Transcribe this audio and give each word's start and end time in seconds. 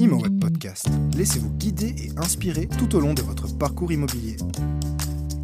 ImoWeb 0.00 0.40
Podcast. 0.40 0.88
Laissez-vous 1.14 1.50
guider 1.50 1.94
et 1.98 2.10
inspirer 2.16 2.66
tout 2.66 2.96
au 2.96 3.00
long 3.00 3.12
de 3.12 3.20
votre 3.20 3.54
parcours 3.58 3.92
immobilier. 3.92 4.38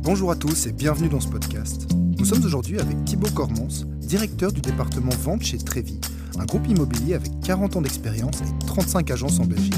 Bonjour 0.03 0.31
à 0.31 0.37
tous 0.37 0.67
et 0.67 0.73
bienvenue 0.73 1.11
dans 1.11 1.21
ce 1.21 1.29
podcast. 1.29 1.87
Nous 2.19 2.25
sommes 2.25 2.43
aujourd'hui 2.43 2.81
avec 2.81 3.05
Thibaut 3.05 3.29
Cormons, 3.35 3.85
directeur 4.01 4.53
du 4.53 4.63
département 4.63 5.13
vente 5.21 5.43
chez 5.43 5.59
Trévi, 5.59 6.01
un 6.39 6.47
groupe 6.47 6.67
immobilier 6.69 7.13
avec 7.13 7.39
40 7.45 7.77
ans 7.77 7.83
d'expérience 7.83 8.41
et 8.41 8.67
35 8.67 9.11
agences 9.11 9.41
en 9.41 9.45
Belgique. 9.45 9.75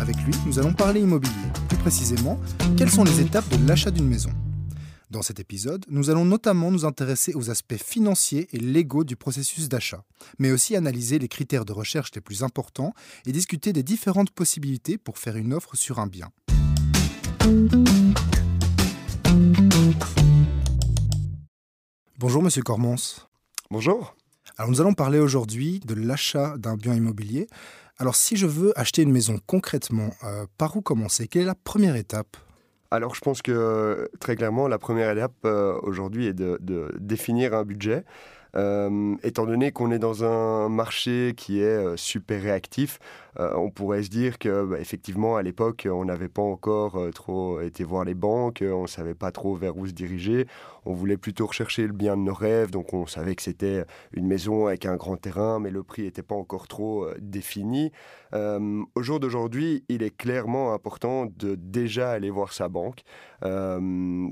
Avec 0.00 0.16
lui, 0.24 0.32
nous 0.46 0.58
allons 0.58 0.72
parler 0.72 1.02
immobilier. 1.02 1.34
Plus 1.68 1.76
précisément, 1.76 2.40
quelles 2.78 2.90
sont 2.90 3.04
les 3.04 3.20
étapes 3.20 3.48
de 3.50 3.68
l'achat 3.68 3.90
d'une 3.90 4.08
maison 4.08 4.30
dans 5.14 5.22
cet 5.22 5.38
épisode, 5.38 5.84
nous 5.88 6.10
allons 6.10 6.24
notamment 6.24 6.72
nous 6.72 6.84
intéresser 6.84 7.34
aux 7.34 7.48
aspects 7.48 7.76
financiers 7.76 8.48
et 8.52 8.58
légaux 8.58 9.04
du 9.04 9.14
processus 9.16 9.68
d'achat, 9.68 10.04
mais 10.38 10.50
aussi 10.50 10.74
analyser 10.74 11.20
les 11.20 11.28
critères 11.28 11.64
de 11.64 11.72
recherche 11.72 12.10
les 12.14 12.20
plus 12.20 12.42
importants 12.42 12.92
et 13.24 13.32
discuter 13.32 13.72
des 13.72 13.84
différentes 13.84 14.32
possibilités 14.32 14.98
pour 14.98 15.18
faire 15.18 15.36
une 15.36 15.54
offre 15.54 15.76
sur 15.76 16.00
un 16.00 16.08
bien. 16.08 16.30
Bonjour 22.18 22.42
Monsieur 22.42 22.62
Cormons. 22.62 22.96
Bonjour. 23.70 24.16
Alors 24.58 24.70
nous 24.70 24.80
allons 24.80 24.94
parler 24.94 25.20
aujourd'hui 25.20 25.80
de 25.80 25.94
l'achat 25.94 26.58
d'un 26.58 26.76
bien 26.76 26.94
immobilier. 26.94 27.46
Alors 27.98 28.16
si 28.16 28.36
je 28.36 28.46
veux 28.46 28.76
acheter 28.78 29.02
une 29.02 29.12
maison 29.12 29.38
concrètement, 29.46 30.10
euh, 30.24 30.46
par 30.58 30.76
où 30.76 30.82
commencer? 30.82 31.28
Quelle 31.28 31.42
est 31.42 31.46
la 31.46 31.54
première 31.54 31.94
étape? 31.94 32.36
Alors 32.94 33.14
je 33.14 33.20
pense 33.20 33.42
que 33.42 34.08
très 34.20 34.36
clairement, 34.36 34.68
la 34.68 34.78
première 34.78 35.10
étape 35.10 35.34
euh, 35.44 35.78
aujourd'hui 35.82 36.26
est 36.26 36.34
de, 36.34 36.58
définir 36.98 37.54
un 37.54 37.64
budget. 37.64 38.04
Euh, 38.56 39.16
étant 39.22 39.46
donné 39.46 39.72
qu'on 39.72 39.90
est 39.90 39.98
dans 39.98 40.24
un 40.24 40.68
marché 40.68 41.34
qui 41.36 41.60
est 41.60 41.64
euh, 41.64 41.96
super 41.96 42.40
réactif, 42.40 43.00
euh, 43.40 43.52
on 43.56 43.70
pourrait 43.70 44.04
se 44.04 44.10
dire 44.10 44.38
que 44.38 44.64
bah, 44.64 44.78
effectivement 44.78 45.36
à 45.36 45.42
l'époque 45.42 45.88
on 45.90 46.04
n'avait 46.04 46.28
pas 46.28 46.42
encore 46.42 46.98
trop 47.12 47.60
été 47.60 47.82
voir 47.82 48.04
les 48.04 48.14
banques, 48.14 48.62
on 48.62 48.82
ne 48.82 48.86
savait 48.86 49.14
pas 49.14 49.32
trop 49.32 49.56
vers 49.56 49.76
où 49.76 49.86
se 49.86 49.92
diriger, 49.92 50.46
on 50.84 50.92
voulait 50.94 51.16
plutôt 51.16 51.46
rechercher 51.46 51.86
le 51.86 51.92
bien 51.92 52.16
de 52.16 52.22
nos 52.22 52.34
rêves, 52.34 52.70
donc 52.70 52.94
on 52.94 53.06
savait 53.06 53.34
que 53.34 53.42
c'était 53.42 53.84
une 54.12 54.26
maison 54.26 54.68
avec 54.68 54.86
un 54.86 54.96
grand 54.96 55.16
terrain, 55.16 55.58
mais 55.58 55.70
le 55.70 55.82
prix 55.82 56.02
n'était 56.02 56.22
pas 56.22 56.36
encore 56.36 56.68
trop 56.68 57.08
défini. 57.20 57.90
au 58.32 59.02
jour 59.02 59.18
d'aujourd'hui, 59.18 59.84
il 59.88 60.02
est 60.02 60.16
clairement 60.16 60.72
important 60.74 61.26
de 61.26 61.56
déjà 61.56 62.12
aller 62.12 62.30
voir 62.30 62.52
sa 62.52 62.68
banque 62.68 63.02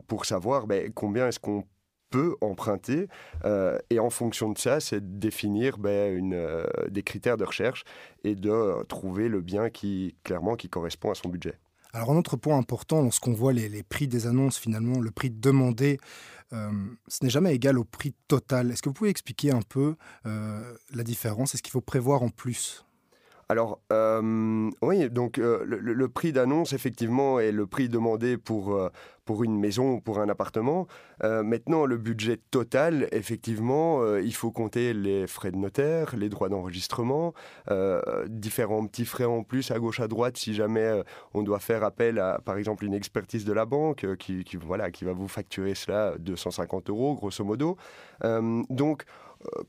pour 0.06 0.27
savoir 0.27 0.66
ben, 0.66 0.92
combien 0.94 1.28
est-ce 1.28 1.41
qu'on 1.41 1.64
peut 2.12 2.36
emprunter. 2.41 3.08
Euh, 3.44 3.78
et 3.91 3.98
en 3.98 4.10
fonction 4.10 4.50
de 4.50 4.58
ça, 4.58 4.78
c'est 4.78 5.18
définir 5.18 5.78
ben, 5.78 6.32
euh, 6.32 6.64
des 6.88 7.02
critères 7.02 7.36
de 7.36 7.44
recherche 7.44 7.84
et 8.22 8.36
de 8.36 8.50
euh, 8.50 8.84
trouver 8.84 9.28
le 9.28 9.41
bien 9.41 9.70
qui, 9.70 10.14
clairement, 10.22 10.54
qui 10.54 10.69
correspond 10.69 11.10
à 11.10 11.14
son 11.14 11.28
budget. 11.28 11.58
Alors 11.94 12.10
un 12.10 12.16
autre 12.16 12.36
point 12.36 12.56
important, 12.56 13.02
lorsqu'on 13.02 13.32
voit 13.32 13.52
les, 13.52 13.82
prix 13.82 14.06
des 14.06 14.27
annonces, 14.27 14.58
finalement, 14.58 15.00
le 15.00 15.10
prix 15.10 15.30
demandé, 15.30 15.98
ce 16.50 17.24
n'est 17.24 17.30
jamais 17.30 17.54
égal 17.54 17.78
au 17.78 17.84
prix 17.84 18.14
total. 18.28 18.70
Est-ce 18.70 18.82
que 18.82 18.88
vous 18.88 18.94
pouvez 18.94 19.10
expliquer 19.10 19.52
un 19.52 19.60
peu 19.60 19.97
la 20.24 21.02
différence? 21.02 21.54
Est-ce 21.54 21.62
qu'il 21.62 21.70
faut 21.70 21.82
prévoir 21.82 22.22
en 22.22 22.30
plus? 22.30 22.86
Alors, 23.53 23.81
euh, 23.92 24.70
oui, 24.81 25.11
donc 25.11 25.36
euh, 25.36 25.62
le, 25.67 26.08
prix 26.08 26.33
d'annonce, 26.33 26.72
effectivement, 26.72 27.39
est 27.39 27.53
le 27.53 27.67
prix 27.67 27.91
demandé 27.91 28.39
pour, 28.39 28.75
euh, 28.75 28.89
pour 29.27 29.44
une 29.44 29.61
maison 29.61 29.92
ou 29.92 30.00
pour 30.00 30.20
un 30.20 30.31
appartement. 30.31 30.86
maintenant, 31.22 31.84
le 31.84 31.98
budget 31.98 32.39
total, 32.50 33.09
effectivement, 33.12 34.17
il 34.17 34.34
faut 34.34 34.50
compter 34.50 34.94
les 34.94 35.27
frais 35.27 35.53
de 35.53 35.56
notaire, 35.59 36.17
les 36.17 36.31
droits 36.31 36.48
d'enregistrement, 36.48 37.34
différents 38.27 38.86
petits 38.86 39.05
frais 39.05 39.27
en 39.27 39.44
plus 39.44 39.70
à 39.70 39.78
gauche, 39.78 40.00
à 40.00 40.09
droite, 40.09 40.37
si 40.39 40.55
jamais 40.55 41.03
on 41.34 41.42
doit 41.42 41.61
faire 41.61 41.84
appel 41.84 42.19
à, 42.19 42.41
par 42.44 42.56
exemple, 42.56 42.84
une 42.84 42.94
expertise 42.94 43.44
de 43.44 43.53
la 43.53 43.66
banque 43.66 44.16
qui, 44.16 44.42
qui, 44.42 44.56
voilà, 44.56 44.91
qui 44.91 45.05
va 45.05 45.12
vous 45.12 45.28
facturer 45.28 45.77
cela 45.77 46.14
250 46.19 46.91
euros, 46.91 47.14
grosso 47.14 47.44
modo. 47.44 47.77
donc, 48.71 49.05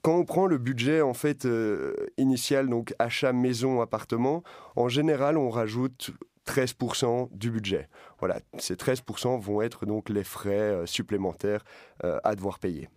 quand 0.02 0.16
on 0.16 0.26
prend 0.26 0.48
le 0.48 0.58
budget 0.58 1.02
en 1.02 1.14
fait 1.14 1.46
euh, 1.46 1.94
initial, 2.18 2.70
donc 2.70 2.94
achat 3.00 3.34
maison 3.34 3.82
appartement, 3.82 4.44
en 4.76 4.88
général 4.88 5.38
on 5.38 5.50
rajoute 5.50 6.12
13% 6.48 7.30
du 7.32 7.52
budget. 7.52 7.88
Voilà, 8.20 8.40
ces 8.60 8.76
13% 8.76 9.40
vont 9.40 9.62
être 9.62 9.86
donc 9.86 10.10
les 10.10 10.24
frais 10.24 10.52
euh, 10.52 10.86
supplémentaires 10.86 11.64
euh, 12.04 12.20
à 12.24 12.36
devoir 12.36 12.60
payer. 12.60 12.90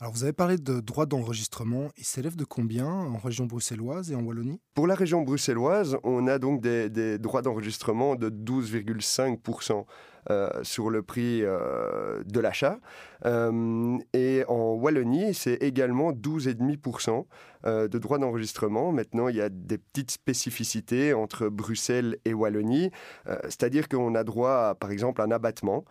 Alors 0.00 0.14
vous 0.14 0.22
avez 0.24 0.32
parlé 0.32 0.56
de 0.56 0.80
droits 0.80 1.04
d'enregistrement. 1.04 1.90
Ils 1.98 2.06
s'élèvent 2.06 2.36
de 2.36 2.44
combien 2.44 2.86
en 2.86 3.18
région 3.18 3.44
bruxelloise 3.44 4.10
et 4.10 4.14
en 4.14 4.22
Wallonie? 4.22 4.58
Pour 4.72 4.86
la 4.86 4.94
région 4.94 5.20
bruxelloise, 5.20 5.98
on 6.04 6.26
a 6.26 6.38
donc 6.38 6.62
des, 6.62 6.88
des 6.88 7.18
droits 7.18 7.42
d'enregistrement 7.42 8.16
de 8.16 8.30
12,5% 8.30 9.72
euh, 9.72 9.82
sur 10.62 10.90
le 10.90 11.02
prix 11.02 11.42
euh, 11.42 12.22
de 12.26 12.40
l'achat. 12.40 12.78
Euh, 13.26 13.98
et 14.14 14.44
en 14.48 14.72
Wallonie, 14.74 15.34
c'est 15.34 15.54
également 15.54 16.12
12,5% 16.12 17.26
de 17.64 17.98
droits 17.98 18.18
d'enregistrement. 18.18 18.90
Maintenant, 18.92 19.28
il 19.28 19.36
y 19.36 19.42
a 19.42 19.50
des 19.50 19.76
petites 19.76 20.10
spécificités 20.10 21.12
entre 21.12 21.48
Bruxelles 21.48 22.16
et 22.24 22.32
Wallonie, 22.32 22.90
c'est-à-dire 23.44 23.86
qu'on 23.86 24.14
a 24.14 24.24
droit 24.24 24.70
à, 24.70 24.74
par 24.74 24.90
exemple, 24.90 25.20
un 25.20 25.30
abattement 25.30 25.84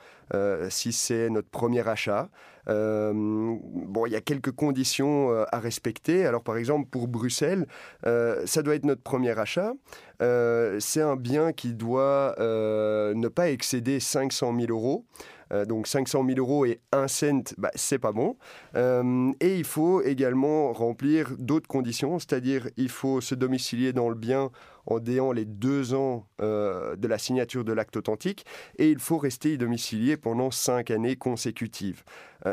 si 0.70 0.94
c'est 0.94 1.30
notre 1.30 1.50
premier 1.50 1.88
achat. 1.88 2.30
bon, 2.66 4.06
il 4.08 4.12
y 4.12 4.16
a 4.16 4.22
quelques 4.22 4.52
conditions 4.52 5.30
à 5.52 5.60
respecter. 5.60 6.26
Alors, 6.26 6.42
par 6.42 6.58
exemple, 6.58 6.90
pour 6.90 7.08
Bruxelles, 7.08 7.68
ça 8.04 8.64
doit 8.64 8.74
être 8.74 8.86
notre 8.86 9.04
premier 9.04 9.38
achat. 9.38 9.74
c'est 10.20 11.02
un 11.02 11.18
bien 11.18 11.54
qui 11.54 11.76
doit 11.76 12.34
ne 12.40 13.28
pas 13.28 13.52
excéder 13.52 14.00
5 14.00 14.19
500 14.20 14.54
000 14.60 14.72
euros. 14.72 15.06
Euh, 15.52 15.66
donc 15.66 15.88
500 15.88 16.26
000 16.26 16.38
euros 16.40 16.66
et 16.66 16.80
1 16.92 17.08
cent, 17.08 17.54
bah, 17.58 17.72
c'est 17.76 18.00
pas 18.00 18.12
bon. 18.12 18.38
Euh, 18.76 19.32
et 19.40 19.58
il 19.58 19.64
faut 19.64 20.02
également 20.02 20.72
remplir 20.74 21.32
d'autres 21.38 21.68
conditions, 21.68 22.20
c'est-à-dire 22.20 22.70
il 22.78 22.90
faut 22.90 23.22
se 23.22 23.36
domicilier 23.36 23.94
dans 23.94 24.10
le 24.10 24.16
bien 24.16 24.52
en 24.86 25.00
déant 25.00 25.32
les 25.32 25.46
deux 25.46 25.94
ans 25.94 26.28
euh, 26.42 26.96
de 26.96 27.08
la 27.08 27.18
signature 27.18 27.64
de 27.64 27.74
l'acte 27.74 27.98
authentique 27.98 28.46
et 28.78 28.90
il 28.90 29.00
faut 29.00 29.18
rester 29.18 29.54
y 29.54 29.58
domicilié 29.58 30.18
pendant 30.18 30.52
cinq 30.52 30.92
années 30.92 31.16
consécutives. 31.16 32.04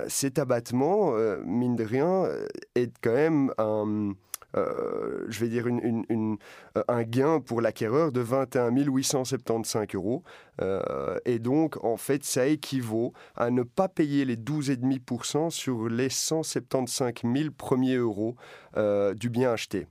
cet 0.09 0.39
abattement, 0.39 1.13
mine 1.45 1.77
de 1.77 1.85
rien, 1.85 2.25
est 2.75 2.93
quand 3.01 3.15
même 3.15 3.53
un 3.59 4.15
euh, 4.57 5.25
je 5.29 5.41
vais 5.41 5.49
dire, 5.49 5.67
euh, 5.67 6.37
un 6.89 7.03
gain 7.03 7.41
pour 7.41 7.61
l'acquéreur 7.61 8.13
de 8.13 8.21
21 8.21 8.71
875 8.71 9.89
euros. 9.95 10.23
Euh, 10.61 11.19
et 11.25 11.39
donc, 11.39 11.83
en 11.85 11.97
fait, 11.97 12.25
ça 12.25 12.47
équivaut 12.47 13.13
à 13.37 13.51
ne 13.51 13.63
pas 13.63 13.89
payer 13.89 14.25
les 14.25 14.37
12,5% 14.37 15.51
sur 15.51 15.89
les 15.89 16.09
175 16.09 17.13
000 17.25 17.51
premiers 17.57 17.97
euros 17.97 18.37
du 19.15 19.31
bien 19.31 19.53
acheté. 19.53 19.87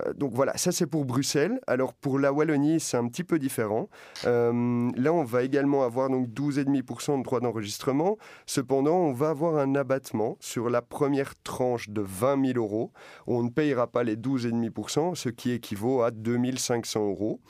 Euh, 0.00 0.12
donc 0.12 0.32
voilà, 0.34 0.56
ça 0.56 0.72
c'est 0.72 0.86
pour 0.86 1.04
Bruxelles. 1.04 1.60
Alors 1.66 1.94
pour 1.94 2.18
la 2.18 2.32
Wallonie, 2.32 2.80
c'est 2.80 2.96
un 2.96 3.08
petit 3.08 3.24
peu 3.24 3.38
différent. 3.38 3.88
Euh, 4.26 4.90
là, 4.96 5.12
on 5.12 5.24
va 5.24 5.42
également 5.42 5.84
avoir 5.84 6.08
donc 6.08 6.28
12,5% 6.28 7.18
de 7.18 7.22
droits 7.22 7.40
d'enregistrement. 7.40 8.18
Cependant, 8.46 8.96
on 8.96 9.12
va 9.12 9.30
avoir 9.30 9.56
un 9.56 9.74
abattement 9.74 10.36
sur 10.40 10.70
la 10.70 10.82
première 10.82 11.34
tranche 11.42 11.90
de 11.90 12.00
20 12.00 12.46
000 12.54 12.58
euros. 12.58 12.92
On 13.26 13.42
ne 13.42 13.50
payera 13.50 13.86
pas 13.86 14.04
les 14.04 14.16
12,5%, 14.16 15.14
ce 15.14 15.28
qui 15.28 15.50
équivaut 15.52 16.02
à 16.02 16.10
2500 16.10 17.08
euros. 17.08 17.40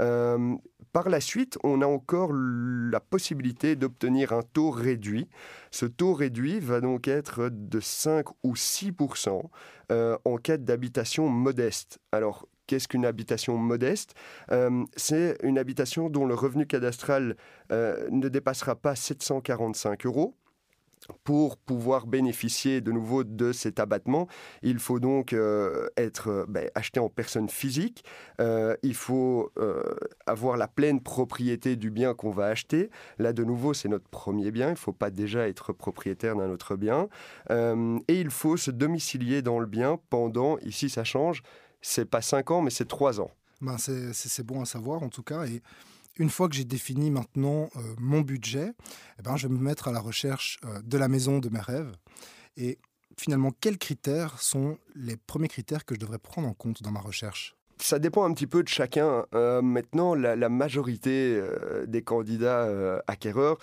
Euh, 0.00 0.56
par 0.92 1.08
la 1.08 1.20
suite, 1.20 1.58
on 1.62 1.82
a 1.82 1.86
encore 1.86 2.32
la 2.32 3.00
possibilité 3.00 3.76
d'obtenir 3.76 4.32
un 4.32 4.42
taux 4.42 4.70
réduit. 4.70 5.28
Ce 5.70 5.86
taux 5.86 6.14
réduit 6.14 6.60
va 6.60 6.80
donc 6.80 7.08
être 7.08 7.48
de 7.50 7.80
5 7.80 8.26
ou 8.42 8.54
6% 8.54 9.42
euh, 9.92 10.18
en 10.24 10.36
cas 10.36 10.56
d'habitation 10.56 11.28
modeste. 11.28 11.98
Alors, 12.12 12.48
qu'est-ce 12.66 12.88
qu'une 12.88 13.06
habitation 13.06 13.56
modeste? 13.56 14.14
Euh, 14.50 14.84
C'est 14.96 15.36
une 15.42 15.58
habitation 15.58 16.10
dont 16.10 16.26
le 16.26 16.34
revenu 16.34 16.66
cadastral 16.66 17.36
ne 17.70 18.28
dépassera 18.28 18.74
pas 18.74 18.96
745 18.96 20.06
euros 20.06 20.39
pour 21.24 21.56
pouvoir 21.56 22.06
bénéficier 22.06 22.80
de 22.80 22.92
nouveau 22.92 23.24
de 23.24 23.52
cet 23.52 23.80
abattement, 23.80 24.28
il 24.62 24.78
faut 24.78 25.00
donc 25.00 25.32
euh, 25.32 25.88
être 25.96 26.28
euh, 26.28 26.44
ben, 26.48 26.70
acheté 26.74 27.00
en 27.00 27.08
personne 27.08 27.48
physique. 27.48 28.04
Euh, 28.40 28.76
il 28.82 28.94
faut 28.94 29.52
avoir 30.26 30.56
la 30.56 30.68
pleine 30.68 31.00
propriété 31.00 31.76
du 31.76 31.90
bien 31.90 32.14
qu'on 32.14 32.30
va 32.30 32.46
acheter. 32.46 32.90
Là, 33.18 33.32
de 33.32 33.44
nouveau, 33.44 33.74
c'est 33.74 33.88
notre 33.88 34.08
premier 34.08 34.50
bien. 34.50 34.68
Il 34.68 34.72
ne 34.72 34.76
faut 34.76 34.92
pas 34.92 35.10
déjà 35.10 35.48
être 35.48 35.72
propriétaire 35.72 36.36
d'un 36.36 36.50
autre 36.50 36.76
bien. 36.76 37.08
et 37.50 38.20
il 38.20 38.30
faut 38.30 38.56
se 38.56 38.70
domicilier 38.70 39.42
dans 39.42 39.58
le 39.58 39.66
bien 39.66 39.98
pendant, 40.10 40.58
ici 40.58 40.88
ça 40.88 41.04
change, 41.04 41.42
c'est 41.80 42.04
pas 42.04 42.22
5 42.22 42.50
ans, 42.50 42.62
mais 42.62 42.70
c'est 42.70 42.88
3 42.88 43.20
ans. 43.20 43.30
Ben 43.60 43.76
c'est 43.78 44.46
bon 44.46 44.62
à 44.62 44.64
savoir 44.64 45.02
en 45.02 45.08
tout 45.08 45.22
cas. 45.22 45.44
Et 45.44 45.62
une 46.20 46.28
fois 46.28 46.50
que 46.50 46.54
j'ai 46.54 46.66
défini 46.66 47.10
maintenant 47.10 47.70
euh, 47.76 47.80
mon 47.98 48.20
budget, 48.20 48.72
eh 49.18 49.22
ben, 49.22 49.36
je 49.36 49.48
vais 49.48 49.54
me 49.54 49.58
mettre 49.58 49.88
à 49.88 49.92
la 49.92 50.00
recherche 50.00 50.58
euh, 50.66 50.80
de 50.84 50.98
la 50.98 51.08
maison 51.08 51.38
de 51.38 51.48
mes 51.48 51.60
rêves. 51.60 51.92
Et 52.58 52.78
finalement, 53.18 53.52
quels 53.58 53.78
critères 53.78 54.38
sont 54.38 54.76
les 54.94 55.16
premiers 55.16 55.48
critères 55.48 55.86
que 55.86 55.94
je 55.94 56.00
devrais 56.00 56.18
prendre 56.18 56.46
en 56.46 56.52
compte 56.52 56.82
dans 56.82 56.90
ma 56.90 57.00
recherche? 57.00 57.56
Ça 57.78 57.98
dépend 57.98 58.24
un 58.24 58.34
petit 58.34 58.46
peu 58.46 58.62
de 58.62 58.68
chacun. 58.68 59.24
maintenant, 59.32 60.14
la, 60.14 60.48
majorité 60.50 61.42
des 61.86 62.02
candidats 62.02 63.02
acquéreurs 63.06 63.56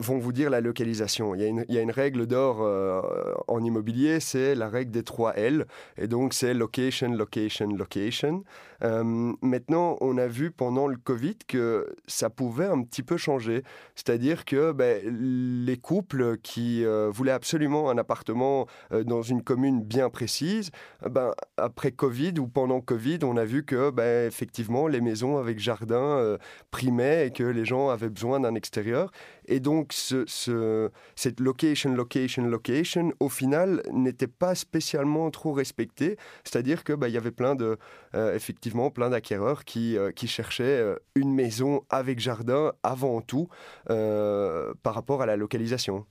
vont 0.00 0.18
vous 0.18 0.32
dire 0.32 0.48
la 0.48 0.60
localisation. 0.60 1.34
Il 1.34 1.40
y 1.40 1.78
a 1.78 1.82
une, 1.82 1.90
règle 1.90 2.26
d'or 2.26 2.58
euh, 2.60 3.02
en 3.48 3.64
immobilier, 3.64 4.20
c'est 4.20 4.54
la 4.54 4.68
règle 4.68 4.92
des 4.92 5.02
3 5.02 5.36
L. 5.36 5.66
Et 5.96 6.06
donc, 6.06 6.34
c'est 6.34 6.54
location, 6.54 7.08
location, 7.08 7.68
location. 7.74 8.44
Euh, 8.84 9.32
maintenant, 9.42 9.96
on 10.00 10.16
a 10.16 10.28
vu 10.28 10.52
pendant 10.52 10.86
le 10.86 10.96
Covid 10.96 11.34
que 11.48 11.96
ça 12.06 12.30
pouvait 12.30 12.66
un 12.66 12.82
petit 12.82 13.02
peu 13.02 13.16
changer. 13.16 13.64
C'est-à-dire 13.96 14.44
que 14.44 14.70
ben, 14.70 15.02
les 15.04 15.76
couples 15.78 16.38
qui 16.38 16.84
euh, 16.84 17.10
voulaient 17.12 17.32
absolument 17.32 17.90
un 17.90 17.98
appartement 17.98 18.66
dans 19.04 19.22
une 19.22 19.42
commune 19.42 19.82
bien 19.82 20.10
précise, 20.10 20.70
ben, 21.10 21.32
après 21.56 21.90
Covid 21.90 22.34
ou 22.38 22.46
pendant 22.46 22.80
Covid, 22.80 23.18
on 23.24 23.36
a 23.36 23.44
vu 23.44 23.64
que 23.64 23.90
ben, 23.90 24.28
effectivement, 24.28 24.86
les 24.86 25.00
maisons 25.00 25.38
avec 25.38 25.58
jardin 25.58 26.36
primaient 26.70 27.26
et 27.26 27.30
que 27.32 27.42
les 27.42 27.64
gens 27.64 27.88
avaient 27.88 28.10
besoin 28.10 28.38
d'un 28.38 28.54
extérieur. 28.54 29.10
Et 29.48 29.60
donc, 29.60 29.87
ce, 29.92 30.90
cette 31.16 31.40
location, 31.40 31.94
location, 31.94 32.44
location, 32.44 33.12
au 33.20 33.28
final, 33.28 33.82
n'était 33.92 34.26
pas 34.26 34.54
spécialement 34.54 35.30
trop 35.30 35.52
respectée. 35.52 36.16
C'est-à-dire 36.44 36.84
qu'il 36.84 36.96
bah, 36.96 37.08
y 37.08 37.16
avait 37.16 37.30
plein 37.30 37.54
de, 37.54 37.78
euh, 38.14 38.34
effectivement, 38.34 38.90
plein 38.90 39.10
d'acquéreurs 39.10 39.64
qui, 39.64 39.96
euh, 39.96 40.10
cherchaient 40.26 40.64
euh, 40.64 40.96
une 41.14 41.32
maison 41.34 41.84
avec 41.88 42.18
jardin 42.20 42.72
avant 42.82 43.22
tout 43.22 43.48
par 43.86 44.94
rapport 44.94 45.22
à 45.22 45.26
la 45.26 45.36
localisation. 45.36 46.06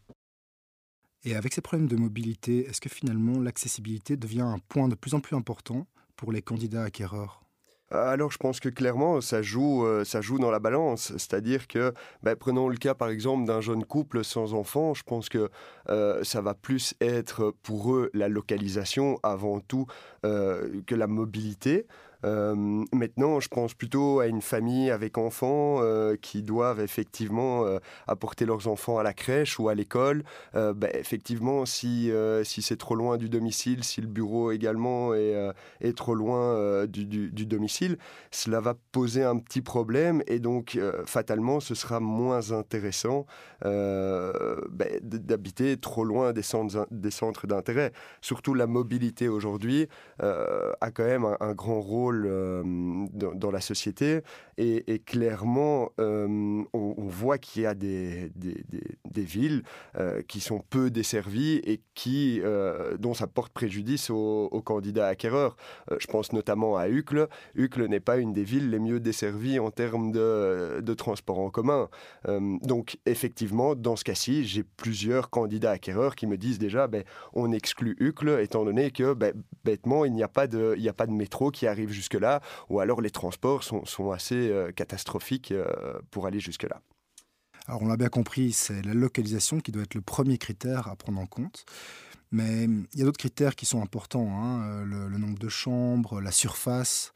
Et 1.24 1.36
avec 1.36 1.54
ces 1.54 1.62
problèmes 1.62 1.88
de 1.88 1.96
mobilité, 1.96 2.66
est-ce 2.68 2.82
que 2.82 2.90
finalement 2.90 3.40
l'accessibilité 3.40 4.18
devient 4.18 4.42
un 4.42 4.60
point 4.70 4.88
de 4.88 4.96
plus 4.96 5.14
en 5.14 5.20
plus 5.20 5.36
important 5.36 5.88
pour 6.16 6.32
les 6.32 6.42
candidats 6.42 6.84
acquéreurs? 6.84 7.47
Alors 7.92 8.32
je 8.32 8.38
pense 8.38 8.60
que 8.60 8.70
clairement 8.70 9.22
ça 9.22 9.42
joue, 9.42 9.86
euh, 9.86 10.04
dans 10.40 10.52
la 10.52 10.60
balance. 10.60 11.14
C'est-à-dire 11.18 11.68
que, 11.68 11.94
ben, 12.24 12.36
prenons 12.36 12.68
le 12.68 12.78
cas 12.78 12.94
par 12.94 13.10
exemple 13.10 13.46
d'un 13.46 13.62
jeune 13.62 13.86
couple 13.86 14.24
sans 14.24 14.54
enfant, 14.54 14.94
je 14.94 15.04
pense 15.04 15.30
que 15.30 15.50
euh, 15.90 16.24
ça 16.24 16.42
va 16.42 16.54
plus 16.54 16.94
être 17.02 17.54
pour 17.64 17.94
eux 17.94 18.10
la 18.14 18.28
localisation 18.28 19.20
avant 19.24 19.60
tout 19.60 19.86
euh, 20.26 20.82
que 20.86 20.96
la 20.96 21.08
mobilité. 21.08 21.88
Euh, 22.26 22.56
maintenant, 22.94 23.40
je 23.40 23.48
pense 23.48 23.74
plutôt 23.74 24.20
à 24.20 24.28
une 24.28 24.42
famille 24.42 24.90
avec 24.90 25.18
enfants 25.18 25.78
euh, 25.82 26.16
qui 26.20 26.42
doivent 26.42 26.80
effectivement 26.80 27.66
euh, 27.66 27.80
apporter 28.08 28.46
leurs 28.46 28.68
enfants 28.68 28.98
à 28.98 29.04
la 29.04 29.14
crèche 29.14 29.60
ou 29.60 29.70
à 29.70 29.76
l'école. 29.76 30.24
Ben, 30.54 30.90
effectivement, 30.94 31.66
si, 31.66 32.12
si 32.44 32.62
c'est 32.62 32.78
trop 32.78 32.96
loin 32.96 33.18
du 33.18 33.30
domicile, 33.30 33.84
si 33.84 34.02
le 34.02 34.08
bureau 34.08 34.52
également 34.52 35.14
est, 35.14 35.36
est 35.82 35.96
trop 35.96 36.16
loin 36.16 36.86
du, 36.88 37.46
domicile, 37.46 37.98
cela 38.32 38.60
va 38.60 38.74
poser 38.92 39.24
un 39.24 39.38
petit 39.38 39.62
problème 39.62 40.24
et 40.28 40.40
donc 40.40 40.80
fatalement, 41.06 41.60
ce 41.60 41.76
sera 41.76 42.00
moins 42.00 42.52
intéressant 42.52 43.26
ben, 43.62 45.00
d'habiter 45.02 45.78
trop 45.78 46.04
loin 46.04 46.34
des 46.34 46.42
centres, 46.42 46.88
des 46.92 47.12
centres 47.12 47.48
d'intérêt. 47.48 47.92
Surtout 48.22 48.54
la 48.54 48.68
mobilité 48.68 49.28
aujourd'hui 49.28 49.88
a 50.20 50.92
quand 50.92 51.06
même 51.06 51.28
un 51.40 51.54
grand 51.54 51.82
rôle 51.82 52.07
euh, 52.16 52.64
dans, 53.14 53.52
la 53.52 53.62
société. 53.62 54.22
Et, 54.58 55.00
clairement, 55.06 55.92
euh, 56.00 56.64
on, 56.74 57.08
voit 57.08 57.38
qu'il 57.38 57.64
y 57.64 57.66
a 57.66 57.74
des, 57.74 58.32
des, 58.36 59.22
villes 59.22 59.64
euh, 59.98 60.22
qui 60.28 60.40
sont 60.40 60.64
peu 60.70 60.90
desservies 60.90 61.62
et 61.64 61.82
qui, 61.94 62.42
dont 63.00 63.14
ça 63.14 63.28
porte 63.28 63.54
préjudice 63.54 64.10
aux, 64.10 64.62
candidats 64.66 65.08
acquéreurs. 65.08 65.56
je 66.00 66.08
pense 66.08 66.34
notamment 66.34 66.78
à 66.78 66.90
Uccle. 66.90 67.28
Uccle 67.56 67.88
n'est 67.88 68.00
pas 68.00 68.18
une 68.18 68.34
des 68.34 68.44
villes 68.44 68.70
les 68.70 68.80
mieux 68.80 69.00
desservies 69.00 69.60
en 69.60 69.72
termes 69.72 70.12
de, 70.12 70.82
de 70.82 70.94
transport 70.94 71.40
en 71.40 71.50
commun. 71.50 71.90
donc, 72.28 72.98
effectivement, 73.06 73.76
dans 73.76 73.96
ce 73.96 74.04
cas-ci, 74.04 74.46
j'ai 74.46 74.64
plusieurs 74.64 75.30
candidats 75.30 75.72
acquéreurs 75.72 76.16
qui 76.16 76.28
me 76.28 76.38
disent 76.38 76.60
déjà, 76.60 76.88
ben, 76.88 77.04
on 77.34 77.52
exclut 77.52 77.96
Uccle, 78.00 78.40
étant 78.42 78.66
donné 78.66 78.92
que, 78.92 79.14
ben, 79.14 79.34
bêtement, 79.64 80.06
il 80.06 80.14
n'y 80.14 80.24
a, 80.24 80.28
pas 80.28 80.48
de, 80.48 80.76
a 80.88 80.94
pas 80.94 81.08
de 81.08 81.12
métro 81.12 81.52
qui 81.52 81.68
arrive 81.68 81.92
jusque-là, 81.98 82.42
ou 82.70 82.80
alors 82.80 83.02
les 83.02 83.12
transports 83.12 83.64
sont, 83.64 84.12
assez 84.12 84.50
euh, 84.50 84.72
catastrophiques 84.72 85.52
euh, 85.52 85.66
pour 86.12 86.26
aller 86.28 86.40
jusque-là. 86.40 86.82
Alors 87.68 87.82
on 87.82 87.88
l'a 87.88 87.98
bien 87.98 88.10
compris, 88.10 88.54
c'est 88.54 88.82
la 88.86 88.94
localisation 88.94 89.60
qui 89.60 89.72
doit 89.72 89.84
être 89.84 89.96
le 89.96 90.02
premier 90.02 90.38
critère 90.38 90.88
à 90.88 90.96
prendre 90.96 91.20
en 91.20 91.26
compte. 91.26 91.66
Mais 92.32 92.66
il 92.66 93.00
y 93.00 93.02
a 93.02 93.06
d'autres 93.06 93.20
critères 93.20 93.56
qui 93.56 93.66
sont 93.66 93.82
importants, 93.82 94.30
hein, 94.32 94.64
euh, 94.64 94.86
le, 94.86 95.18
nombre 95.18 95.40
de 95.40 95.50
chambres, 95.50 96.22
la 96.22 96.32
surface. 96.32 97.14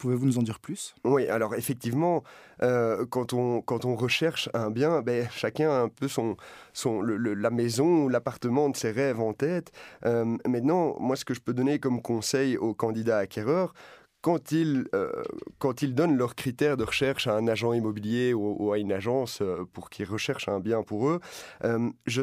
Pouvez-vous 0.00 0.24
nous 0.24 0.38
en 0.38 0.42
dire 0.42 0.60
plus? 0.60 0.94
Oui, 1.04 1.28
alors 1.28 1.54
effectivement, 1.54 2.24
euh, 2.62 3.04
quand, 3.10 3.34
on, 3.34 3.60
quand 3.60 3.84
on 3.84 3.96
recherche 3.96 4.48
un 4.54 4.70
bien, 4.70 5.02
ben, 5.02 5.28
chacun 5.30 5.70
a 5.70 5.82
un 5.82 5.88
peu 5.90 6.08
son, 6.08 6.38
son, 6.72 7.02
la 7.02 7.50
maison 7.50 8.04
ou 8.04 8.08
l'appartement 8.08 8.70
de 8.70 8.76
ses 8.78 8.92
rêves 8.92 9.20
en 9.20 9.34
tête. 9.34 9.72
Euh, 10.06 10.24
maintenant, 10.48 10.96
moi, 10.98 11.16
ce 11.16 11.26
que 11.26 11.34
je 11.34 11.40
peux 11.40 11.52
donner 11.52 11.78
comme 11.80 12.00
conseil 12.00 12.56
aux 12.56 12.72
candidats 12.72 13.18
acquéreurs, 13.18 13.74
quand 14.20 14.52
ils, 14.52 14.86
euh, 14.94 15.10
quand 15.58 15.82
ils 15.82 15.94
donnent 15.94 16.16
leurs 16.16 16.34
critères 16.34 16.76
de 16.76 16.84
recherche 16.84 17.26
à 17.26 17.34
un 17.34 17.48
agent 17.48 17.72
immobilier 17.72 18.34
ou, 18.34 18.72
à 18.72 18.78
une 18.78 18.92
agence 18.92 19.40
euh, 19.40 19.64
pour 19.72 19.88
qu'ils 19.90 20.06
recherchent 20.06 20.48
un 20.48 20.60
bien 20.60 20.82
pour 20.82 21.08
eux, 21.08 21.20
euh, 21.64 21.90
je, 22.06 22.22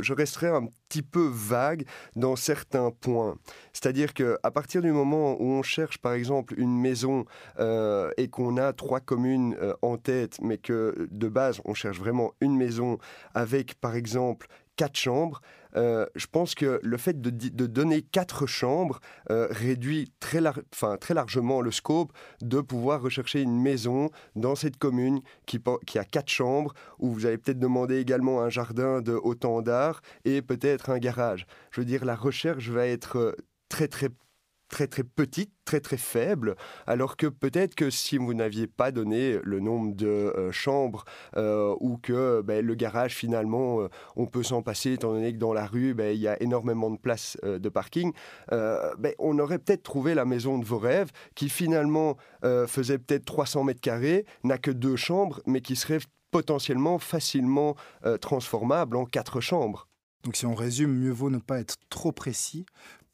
je, 0.00 0.12
resterai 0.14 0.48
un 0.48 0.66
petit 0.88 1.02
peu 1.02 1.28
vague 1.30 1.84
dans 2.16 2.36
certains 2.36 2.90
points. 2.90 3.36
C'est-à-dire 3.72 4.14
qu'à 4.14 4.50
partir 4.52 4.80
du 4.80 4.92
moment 4.92 5.36
où 5.40 5.44
on 5.44 5.62
cherche 5.62 5.98
par 5.98 6.12
exemple 6.12 6.54
une 6.56 6.78
maison 6.78 7.24
et 8.16 8.28
qu'on 8.28 8.56
a 8.56 8.72
trois 8.72 9.00
communes 9.00 9.56
en 9.82 9.96
tête, 9.96 10.38
mais 10.40 10.58
que 10.58 11.08
de 11.10 11.28
base 11.28 11.60
on 11.64 11.74
cherche 11.74 11.98
vraiment 11.98 12.32
une 12.40 12.56
maison 12.56 12.98
avec 13.34 13.74
par 13.74 13.96
exemple 13.96 14.46
quatre 14.76 14.96
chambres, 14.96 15.40
euh, 15.76 16.06
je 16.14 16.26
pense 16.26 16.54
que 16.54 16.80
le 16.82 16.96
fait 16.96 17.20
de, 17.20 17.66
donner 17.66 18.02
quatre 18.02 18.46
chambres 18.46 19.00
euh, 19.30 19.48
réduit 19.50 20.12
très, 20.20 20.40
largement 20.40 21.60
le 21.60 21.70
scope 21.70 22.12
de 22.40 22.60
pouvoir 22.60 23.02
rechercher 23.02 23.42
une 23.42 23.60
maison 23.60 24.10
dans 24.36 24.54
cette 24.54 24.76
commune 24.76 25.20
qui, 25.46 25.60
qui 25.86 25.98
a 25.98 26.04
quatre 26.04 26.30
chambres, 26.30 26.74
où 26.98 27.12
vous 27.12 27.26
allez 27.26 27.38
peut-être 27.38 27.58
demander 27.58 27.98
également 27.98 28.42
un 28.42 28.50
jardin 28.50 29.00
de 29.00 29.12
autant 29.12 29.62
d'art 29.62 30.00
et 30.24 30.42
peut-être 30.42 30.90
un 30.90 30.98
garage. 30.98 31.46
Je 31.70 31.80
veux 31.80 31.86
dire, 31.86 32.04
la 32.04 32.16
recherche 32.16 32.68
va 32.68 32.86
être 32.86 33.18
euh, 33.18 33.36
très 33.68 33.88
très 33.88 34.08
très 34.68 34.86
très 34.86 35.04
petite, 35.04 35.52
très 35.64 35.80
très 35.80 35.96
faible, 35.96 36.56
alors 36.86 37.16
que 37.16 37.26
peut-être 37.26 37.74
que 37.74 37.90
si 37.90 38.18
vous 38.18 38.34
n'aviez 38.34 38.66
pas 38.66 38.90
donné 38.90 39.38
le 39.42 39.60
nombre 39.60 39.94
de 39.94 40.06
euh, 40.06 40.52
chambres 40.52 41.04
euh, 41.36 41.74
ou 41.80 41.96
que 41.98 42.42
ben, 42.42 42.64
le 42.64 42.74
garage 42.74 43.14
finalement 43.14 43.80
euh, 43.80 43.88
on 44.16 44.26
peut 44.26 44.42
s'en 44.42 44.62
passer 44.62 44.92
étant 44.92 45.12
donné 45.12 45.32
que 45.32 45.38
dans 45.38 45.52
la 45.52 45.66
rue 45.66 45.94
ben, 45.94 46.14
il 46.14 46.20
y 46.20 46.28
a 46.28 46.40
énormément 46.42 46.90
de 46.90 46.98
places 46.98 47.36
de 47.42 47.68
parking, 47.68 48.12
ben, 48.50 49.12
on 49.18 49.38
aurait 49.38 49.58
peut-être 49.58 49.82
trouvé 49.82 50.14
la 50.14 50.24
maison 50.24 50.58
de 50.58 50.64
vos 50.64 50.78
rêves 50.78 51.10
qui 51.34 51.48
finalement 51.48 52.16
faisait 52.66 52.98
peut-être 52.98 53.24
300 53.24 53.64
mètres 53.64 53.80
carrés, 53.80 54.26
n'a 54.42 54.58
que 54.58 54.70
deux 54.70 54.96
chambres, 54.96 55.40
mais 55.46 55.60
qui 55.60 55.76
serait 55.76 55.98
potentiellement 56.30 56.98
facilement 56.98 57.76
transformable 58.20 58.96
en 58.96 59.04
quatre 59.04 59.40
chambres. 59.40 59.88
Donc 60.24 60.36
si 60.36 60.46
on 60.46 60.54
résume, 60.54 60.92
mieux 60.92 61.10
vaut 61.10 61.30
ne 61.30 61.38
pas 61.38 61.60
être 61.60 61.76
trop 61.90 62.12
précis 62.12 62.64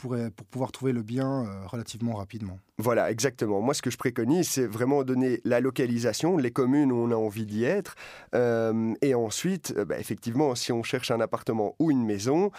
pour, 0.00 0.16
pouvoir 0.50 0.72
trouver 0.72 0.92
le 0.92 1.02
bien 1.02 1.44
euh, 1.44 1.66
relativement 1.66 2.14
rapidement. 2.14 2.58
Voilà, 2.78 3.10
exactement. 3.10 3.60
Moi, 3.60 3.74
ce 3.74 3.82
que 3.82 3.90
je 3.90 3.98
préconise, 3.98 4.48
c'est 4.48 4.66
vraiment 4.66 5.04
donner 5.04 5.40
la 5.44 5.60
localisation, 5.60 6.38
les 6.38 6.50
communes 6.50 6.90
où 6.90 6.96
on 6.96 7.10
a 7.10 7.14
envie 7.14 7.44
d'y 7.44 7.64
être. 7.64 7.94
Euh, 8.34 8.94
et 9.02 9.14
ensuite, 9.14 9.74
euh, 9.76 9.84
bah, 9.84 9.98
effectivement, 9.98 10.54
si 10.54 10.72
on 10.72 10.82
cherche 10.82 11.10
un 11.10 11.20
appartement 11.20 11.76
ou 11.78 11.90
une 11.90 12.04
maison, 12.04 12.50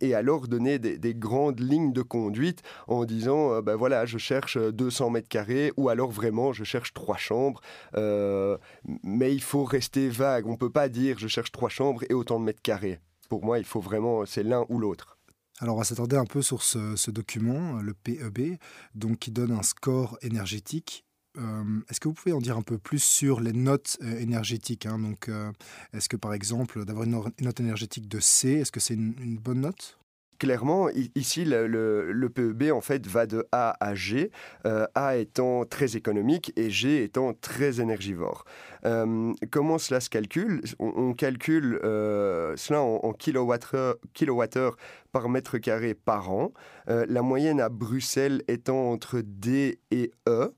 et 0.00 0.14
alors 0.14 0.48
donner 0.48 0.78
des, 0.78 1.14
grandes 1.14 1.60
lignes 1.60 1.92
de 1.92 2.02
conduite 2.02 2.62
en 2.86 3.04
disant, 3.04 3.60
ben 3.62 3.74
voilà, 3.76 4.06
je 4.06 4.18
cherche 4.18 4.58
200 4.58 5.10
mètres 5.10 5.28
carrés, 5.28 5.72
ou 5.76 5.88
alors 5.88 6.10
vraiment, 6.10 6.52
je 6.52 6.64
cherche 6.64 6.92
trois 6.92 7.16
chambres. 7.16 7.60
mais 7.94 9.32
il 9.34 9.42
faut 9.42 9.64
rester 9.64 10.08
vague. 10.08 10.46
On 10.46 10.52
ne 10.52 10.56
peut 10.56 10.70
pas 10.70 10.88
dire, 10.88 11.18
je 11.18 11.28
cherche 11.28 11.52
trois 11.52 11.68
chambres 11.68 12.02
et 12.08 12.14
autant 12.14 12.38
de 12.38 12.44
mètres 12.44 12.62
carrés. 12.62 13.00
Pour 13.28 13.44
moi, 13.44 13.58
il 13.58 13.64
faut 13.64 13.80
vraiment, 13.80 14.26
c'est 14.26 14.42
l'un 14.42 14.66
ou 14.68 14.78
l'autre. 14.78 15.19
Alors 15.60 15.74
on 15.74 15.78
va 15.78 15.84
s'attarder 15.84 16.16
un 16.16 16.24
peu 16.24 16.40
sur 16.40 16.62
ce, 16.62 17.10
document, 17.10 17.82
le 17.82 17.92
PEB, 17.92 18.56
donc 18.94 19.18
qui 19.18 19.30
donne 19.30 19.52
un 19.52 19.62
score 19.62 20.18
énergétique. 20.22 21.04
Euh, 21.36 21.80
est-ce 21.90 22.00
que 22.00 22.08
vous 22.08 22.14
pouvez 22.14 22.32
en 22.32 22.40
dire 22.40 22.56
un 22.56 22.62
peu 22.62 22.78
plus 22.78 23.02
sur 23.02 23.40
les 23.40 23.52
notes 23.52 23.98
euh, 24.02 24.18
énergétiques 24.18 24.86
hein? 24.86 24.98
Donc, 24.98 25.28
euh, 25.28 25.52
est-ce 25.92 26.08
que 26.08 26.16
par 26.16 26.32
exemple 26.32 26.84
d'avoir 26.86 27.04
une, 27.04 27.22
note 27.40 27.60
énergétique 27.60 28.08
de 28.08 28.20
C, 28.20 28.48
est-ce 28.52 28.72
que 28.72 28.80
c'est 28.80 28.94
une 28.94 29.38
bonne 29.38 29.60
note? 29.60 30.00
Clairement, 30.40 30.88
ici, 31.14 31.44
le, 31.44 32.28
PEB 32.34 32.72
en 32.72 32.80
fait 32.80 33.06
va 33.06 33.26
de 33.26 33.46
A 33.52 33.76
à 33.78 33.94
G, 33.94 34.30
euh, 34.66 34.86
A 34.94 35.18
étant 35.18 35.66
très 35.66 35.98
économique 35.98 36.50
et 36.56 36.70
G 36.70 37.04
étant 37.04 37.34
très 37.34 37.78
énergivore. 37.78 38.46
Euh, 38.86 39.34
comment 39.50 39.76
cela 39.76 40.00
se 40.00 40.08
calcule? 40.08 40.62
On, 40.78 41.12
calcule 41.12 41.78
euh, 41.84 42.54
cela 42.56 42.80
en, 42.80 43.12
kilowattheure, 43.12 44.76
par 45.12 45.28
mètre 45.28 45.58
carré 45.58 45.94
par 45.94 46.30
an. 46.30 46.52
la 46.86 47.22
moyenne 47.22 47.60
à 47.60 47.68
Bruxelles 47.68 48.42
étant 48.48 48.90
entre 48.90 49.20
D 49.20 49.78
et 49.90 50.10
E. 50.28 50.52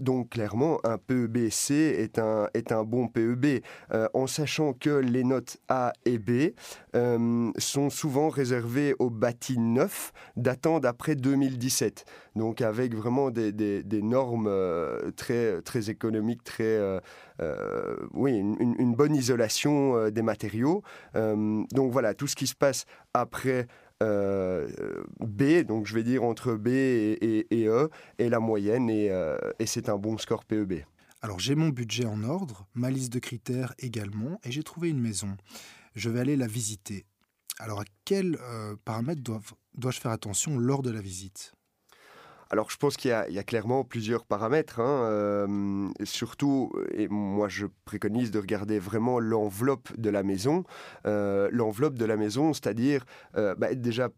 donc 0.00 0.30
clairement, 0.30 0.80
un 0.84 0.98
PEB-C 0.98 1.74
est 1.74 2.18
un, 2.18 2.48
est 2.54 2.72
un 2.72 2.84
bon 2.84 3.08
PEB, 3.08 3.62
en 4.14 4.26
sachant 4.26 4.72
que 4.72 4.90
les 4.90 5.24
notes 5.24 5.58
A 5.68 5.92
et 6.04 6.18
B 6.18 6.52
sont 6.94 7.90
souvent 7.90 8.28
réservées 8.28 8.94
aux 8.98 9.10
bâtis 9.10 9.58
neufs 9.58 10.12
datant 10.36 10.80
d'après 10.80 11.14
2017. 11.14 12.04
Donc 12.36 12.60
avec 12.60 12.94
vraiment 12.94 13.30
des, 13.30 13.82
normes 14.02 14.50
très, 15.16 15.60
très 15.62 15.90
économiques, 15.90 16.44
très... 16.44 17.00
oui, 18.14 18.38
une, 18.38 18.94
bonne 18.94 19.14
isolation 19.14 20.10
des 20.10 20.22
matériaux. 20.22 20.82
donc 21.14 21.92
voilà, 21.92 22.14
tout 22.14 22.26
ce 22.26 22.36
qui 22.36 22.46
se 22.46 22.54
passe 22.54 22.86
après 23.14 23.66
euh, 24.02 24.66
B, 25.20 25.62
donc 25.62 25.86
je 25.86 25.94
vais 25.94 26.02
dire 26.02 26.24
entre 26.24 26.54
B 26.54 26.68
et, 26.68 27.46
E, 27.52 27.90
est 28.18 28.28
la 28.30 28.40
moyenne 28.40 28.88
et, 28.88 29.10
euh, 29.10 29.36
c'est 29.66 29.88
un 29.88 29.98
bon 29.98 30.16
score 30.16 30.44
PEB. 30.44 30.84
Alors 31.20 31.38
j'ai 31.38 31.54
mon 31.54 31.68
budget 31.68 32.06
en 32.06 32.24
ordre, 32.24 32.66
ma 32.74 32.90
liste 32.90 33.12
de 33.12 33.18
critères 33.18 33.74
également, 33.78 34.40
et 34.42 34.50
j'ai 34.50 34.62
trouvé 34.62 34.88
une 34.88 35.00
maison. 35.00 35.36
Je 35.94 36.08
vais 36.08 36.20
aller 36.20 36.36
la 36.36 36.46
visiter. 36.46 37.04
Alors 37.58 37.80
à 37.80 37.84
quels 38.06 38.38
euh, 38.40 38.74
paramètres 38.86 39.22
dois-je 39.22 40.00
faire 40.00 40.12
attention 40.12 40.58
lors 40.58 40.80
de 40.80 40.90
la 40.90 41.02
visite? 41.02 41.52
Alors, 42.52 42.68
je 42.68 42.76
pense 42.76 42.96
qu'il 42.96 43.10
y, 43.10 43.38
a 43.38 43.42
clairement 43.44 43.84
plusieurs 43.84 44.24
paramètres. 44.24 44.80
Hein, 44.80 45.04
euh, 45.04 45.88
surtout, 46.02 46.72
et 46.92 47.06
moi, 47.06 47.48
je 47.48 47.66
préconise 47.84 48.32
de 48.32 48.40
regarder 48.40 48.80
vraiment 48.80 49.20
l'enveloppe 49.20 49.88
de 49.96 50.10
la 50.10 50.24
maison. 50.24 50.64
Euh, 51.06 51.48
l'enveloppe 51.52 51.94
de 51.94 52.04
la 52.04 52.16
maison, 52.16 52.52
c'est-à-dire 52.52 53.04
bah, 53.34 53.74
déjà 53.74 54.08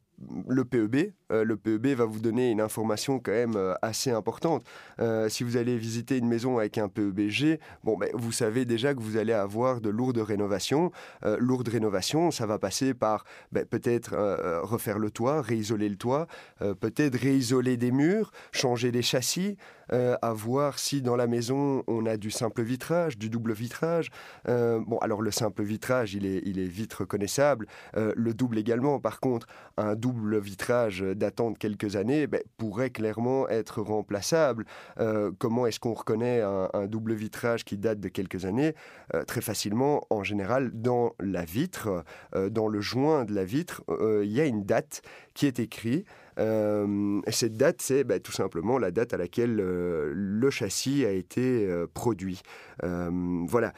le 0.48 0.64
PEB. 0.64 1.12
Euh, 1.32 1.44
le 1.44 1.56
PEB 1.56 1.88
va 1.88 2.04
vous 2.04 2.20
donner 2.20 2.50
une 2.50 2.60
information 2.60 3.18
quand 3.18 3.32
même 3.32 3.56
euh, 3.56 3.74
assez 3.82 4.10
importante. 4.10 4.64
Euh, 5.00 5.28
si 5.28 5.44
vous 5.44 5.56
allez 5.56 5.76
visiter 5.76 6.18
une 6.18 6.28
maison 6.28 6.58
avec 6.58 6.78
un 6.78 6.88
PEBG, 6.88 7.58
bon, 7.84 7.96
ben, 7.96 8.10
vous 8.14 8.32
savez 8.32 8.64
déjà 8.64 8.94
que 8.94 9.00
vous 9.00 9.16
allez 9.16 9.32
avoir 9.32 9.80
de 9.80 9.88
lourdes 9.88 10.18
rénovations. 10.18 10.92
lourdes 11.38 11.68
rénovations, 11.68 12.30
ça 12.30 12.46
va 12.46 12.58
passer 12.58 12.94
par 12.94 13.24
ben, 13.50 13.64
peut-être 13.64 14.14
refaire 14.62 14.98
le 14.98 15.10
toit, 15.10 15.40
réisoler 15.40 15.88
le 15.88 15.96
toit, 15.96 16.26
peut-être 16.58 17.16
réisoler 17.16 17.76
des 17.76 17.90
murs, 17.90 18.32
changer 18.52 18.92
des 18.92 19.02
châssis, 19.02 19.56
à 19.90 20.32
voir 20.32 20.78
si 20.78 21.02
dans 21.02 21.16
la 21.16 21.26
maison 21.26 21.82
on 21.86 22.06
a 22.06 22.16
du 22.16 22.30
simple 22.30 22.62
vitrage, 22.62 23.18
du 23.18 23.30
double 23.30 23.52
vitrage. 23.52 24.10
bon, 24.46 24.98
alors 25.00 25.22
le 25.22 25.30
simple 25.30 25.62
vitrage, 25.62 26.14
il 26.14 26.26
est, 26.26 26.42
il 26.44 26.58
est 26.58 26.66
vite 26.66 26.92
reconnaissable. 26.94 27.66
le 27.94 28.34
double 28.34 28.58
également, 28.58 29.00
par 29.00 29.20
contre, 29.20 29.46
un 29.76 29.94
double 29.94 30.11
double 30.12 30.38
vitrage 30.38 31.00
datant 31.00 31.50
de 31.50 31.58
quelques 31.58 31.96
années 31.96 32.26
ben, 32.26 32.42
pourrait 32.58 32.90
clairement 32.90 33.48
être 33.48 33.80
remplaçable. 33.80 34.66
Euh, 35.00 35.32
comment 35.38 35.66
est-ce 35.66 35.80
qu'on 35.80 35.94
reconnaît 35.94 36.42
un, 36.42 36.86
double 36.86 37.14
vitrage 37.14 37.64
qui 37.64 37.78
date 37.78 37.98
de 37.98 38.08
quelques 38.08 38.44
années? 38.44 38.74
Euh, 39.14 39.24
Très 39.24 39.40
facilement, 39.40 40.02
en 40.10 40.22
général, 40.22 40.70
dans 40.74 41.14
la 41.18 41.44
vitre, 41.44 42.04
euh, 42.34 42.50
dans 42.50 42.68
le 42.68 42.80
joint 42.80 43.24
de 43.24 43.34
la 43.34 43.44
vitre, 43.44 43.82
il 44.22 44.30
y 44.30 44.40
a 44.40 44.44
une 44.44 44.64
date 44.64 45.02
qui 45.34 45.46
est 45.46 45.58
écrite. 45.58 46.06
Euh, 46.38 47.20
cette 47.28 47.56
date, 47.56 47.82
c'est 47.82 48.04
bah, 48.04 48.18
tout 48.20 48.32
simplement 48.32 48.78
la 48.78 48.90
date 48.90 49.12
à 49.14 49.16
laquelle 49.16 49.58
euh, 49.60 50.12
le 50.14 50.50
châssis 50.50 51.04
a 51.04 51.10
été 51.10 51.66
euh, 51.66 51.86
produit. 51.92 52.42
voilà. 52.82 53.72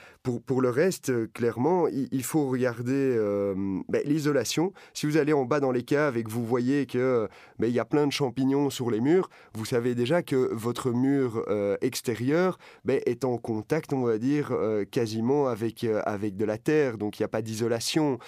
Pour, 0.47 0.63
le 0.63 0.71
reste, 0.71 1.33
clairement, 1.35 1.87
il, 1.89 2.25
faut 2.25 2.49
regarder 2.49 3.15
bah, 3.89 3.99
l'isolation. 4.05 4.73
Si 4.95 5.05
vous 5.05 5.19
allez 5.19 5.35
en 5.35 5.45
bas 5.45 5.61
dans 5.61 5.71
les 5.71 5.83
caves 5.83 6.17
et 6.17 6.25
que 6.25 6.31
vous 6.31 6.47
voyez 6.47 6.87
que 6.87 7.29
bah, 7.59 7.67
y 7.67 7.79
a 7.79 7.85
plein 7.85 8.07
de 8.07 8.13
champignons 8.13 8.71
sur 8.71 8.91
les 8.91 9.01
murs, 9.01 9.29
vous 9.53 9.67
savez 9.67 9.95
déjà 9.95 10.23
que 10.23 10.55
votre 10.55 10.93
mur 10.93 11.45
extérieur 11.83 12.57
est 12.89 13.25
en 13.25 13.37
contact, 13.37 13.93
on 13.93 14.03
va 14.03 14.17
dire, 14.17 14.57
quasiment 14.91 15.49
avec, 15.49 15.85
avec 16.07 16.37
de 16.37 16.45
la 16.47 16.57
terre. 16.57 16.97
Donc 16.97 17.19
il 17.19 17.23
n'y 17.23 17.27
a 17.27 17.29
pas 17.29 17.43
d'isolation. 17.43 18.19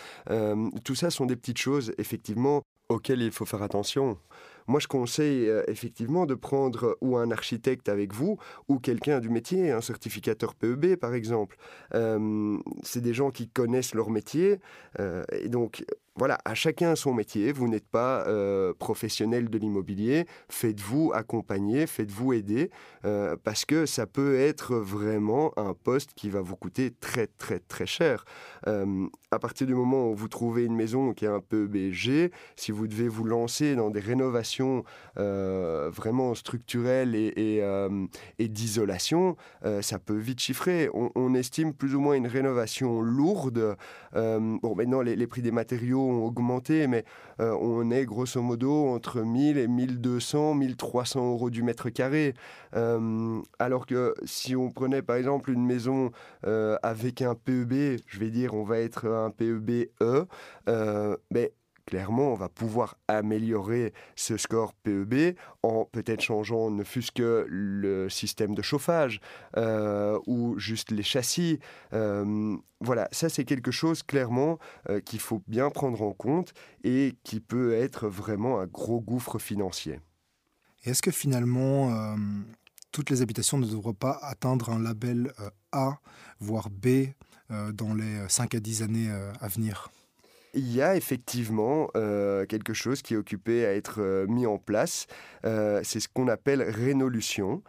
tout 0.85 0.95
ça 0.95 1.09
sont 1.09 1.25
des 1.25 1.37
petites 1.37 1.59
choses, 1.59 1.95
effectivement, 1.97 2.63
auxquels 2.89 3.23
il 3.23 3.33
faut 3.33 3.45
faire 3.45 3.63
attention. 3.63 4.19
Moi, 4.69 4.81
je 4.81 4.89
conseille 4.89 5.49
euh, 5.49 5.63
effectivement 5.69 6.27
de 6.27 6.35
prendre 6.35 6.97
ou 7.01 7.17
un 7.17 7.31
architecte 7.31 7.89
avec 7.89 8.13
vous 8.13 8.39
ou 8.69 8.79
quelqu'un 8.79 9.21
du 9.21 9.29
métier, 9.29 9.71
un 9.71 9.81
certificateur 9.81 10.55
PEB 10.55 10.97
par 10.97 11.15
exemple. 11.15 11.57
Euh, 11.95 12.59
c'est 12.83 13.01
des 13.01 13.15
gens 13.15 13.31
qui 13.31 13.49
connaissent 13.49 13.95
leur 13.95 14.11
métier 14.11 14.61
euh, 14.99 15.23
et 15.33 15.49
donc 15.49 15.85
voilà, 16.17 16.39
à 16.47 16.55
chacun 16.55 16.97
son 16.97 17.13
métier. 17.13 17.53
Vous 17.53 17.69
n'êtes 17.69 17.87
pas 17.87 18.27
euh, 18.27 18.73
professionnel 18.79 19.51
de 19.51 19.59
l'immobilier. 19.59 20.27
Faites-vous 20.49 21.13
accompagner, 21.15 21.87
faites-vous 21.87 22.33
aider, 22.33 22.71
euh, 23.05 23.37
parce 23.45 23.67
que 23.67 23.85
ça 23.85 24.07
peut 24.07 24.39
être 24.39 24.77
vraiment 24.77 25.53
un 25.59 25.75
poste 25.75 26.15
qui 26.15 26.31
va 26.31 26.41
vous 26.41 26.57
coûter 26.57 26.91
très 26.91 27.27
très 27.27 27.59
très 27.59 27.85
cher. 27.85 28.25
Euh, 28.67 29.07
à 29.31 29.39
partir 29.39 29.67
du 29.67 29.75
moment 29.75 30.11
où 30.11 30.15
vous 30.15 30.29
trouvez 30.29 30.65
une 30.65 30.75
maison 30.75 31.13
qui 31.13 31.27
est 31.27 31.29
un 31.29 31.41
peu 31.41 31.67
BG, 31.67 32.31
si 32.57 32.73
vous 32.73 32.89
devez 32.89 33.09
vous 33.09 33.25
lancer 33.25 33.77
dans 33.77 33.91
des 33.91 34.01
rénovations 34.01 34.85
vraiment 35.17 36.35
structurelles 36.35 37.15
et, 37.15 37.63
d'isolation, 38.39 39.37
ça 39.83 39.99
peut 39.99 40.17
vite 40.17 40.41
chiffrer. 40.41 40.89
On, 40.95 41.35
estime 41.35 41.75
plus 41.75 41.95
ou 41.95 42.01
moins 42.01 42.15
une 42.15 42.27
rénovation 42.27 43.03
lourde. 43.03 43.77
bon, 44.15 44.75
maintenant 44.75 45.03
les 45.03 45.27
prix 45.27 45.43
des 45.43 45.51
matériaux 45.51 46.06
ont 46.07 46.25
augmenté, 46.25 46.87
mais 46.87 47.05
euh, 47.41 47.57
on 47.61 47.91
est 47.91 48.05
grosso 48.05 48.41
modo 48.41 48.89
entre 48.89 49.23
1000 49.23 49.59
et 49.59 49.69
1200, 49.69 50.55
1300 50.55 51.33
euros 51.33 51.51
du 51.51 51.63
mètre 51.63 51.91
carré. 51.91 52.35
Euh, 52.75 53.41
alors 53.59 53.87
que 53.87 54.15
si 54.25 54.57
on 54.57 54.71
prenait 54.71 55.03
par 55.03 55.17
exemple 55.17 55.51
une 55.51 55.65
maison 55.65 56.11
euh, 56.47 56.77
avec 56.83 57.23
un 57.23 57.35
PEB, 57.35 57.99
je 58.07 58.19
vais 58.19 58.31
dire 58.31 58.55
on 58.55 58.65
va 58.65 58.79
être 58.79 59.07
un 59.07 59.31
PEB 59.31 59.89
E, 60.01 60.27
mais 61.31 61.53
clairement, 61.87 62.33
on 62.33 62.35
va 62.35 62.49
pouvoir 62.49 62.99
améliorer 63.09 63.95
ce 64.17 64.37
score 64.37 64.75
PEB 64.75 65.37
en 65.63 65.85
peut-être 65.85 66.21
changeant 66.21 66.71
ne 66.71 66.85
fût-ce 66.85 67.13
que 67.13 67.47
le 67.49 68.11
système 68.11 68.55
de 68.55 68.63
chauffage 68.63 69.21
euh, 69.57 70.19
ou 70.27 70.59
juste 70.59 70.91
les 70.91 71.05
châssis. 71.05 71.61
Euh, 71.93 72.57
voilà, 72.81 73.09
ça 73.13 73.29
c'est 73.29 73.45
quelque 73.45 73.71
chose 73.71 74.03
clairement 74.03 74.59
euh, 74.91 75.01
qu'il 75.01 75.21
faut 75.21 75.43
bien 75.47 75.71
prendre 75.71 76.03
en 76.03 76.13
compte 76.13 76.53
et 76.85 77.17
qui 77.23 77.41
peut 77.41 77.73
être 77.73 78.09
vraiment 78.09 78.61
un 78.61 78.67
gros 78.67 79.01
gouffre 79.01 79.39
financier. 79.39 80.01
est-ce 80.85 81.03
que 81.03 81.11
finalement, 81.11 82.17
toutes 82.93 83.11
les 83.11 83.23
habitations 83.23 83.59
ne 83.59 83.67
devraient 83.67 83.93
pas 83.93 84.19
atteindre 84.23 84.71
un 84.71 84.81
label 84.81 85.33
A, 85.73 85.99
voire 86.41 86.69
B, 86.71 87.09
dans 87.51 87.95
les 87.95 88.29
5 88.29 88.55
à 88.57 88.61
10 88.61 88.83
années 88.83 89.11
à 89.41 89.49
venir? 89.49 89.91
Il 90.57 90.75
y 90.75 90.81
a 90.81 90.97
effectivement 90.97 91.89
euh, 91.97 92.47
quelque 92.47 92.73
chose 92.73 93.03
qui 93.03 93.15
est 93.15 93.17
occupé 93.17 93.67
à 93.67 93.75
être 93.75 94.01
euh, 94.01 94.27
mis 94.27 94.47
en 94.47 94.57
place. 94.57 95.07
Euh, 95.45 95.81
c'est 95.85 96.01
ce 96.01 96.09
qu'on 96.09 96.29
appelle 96.29 96.63
Rénolution. 96.63 97.63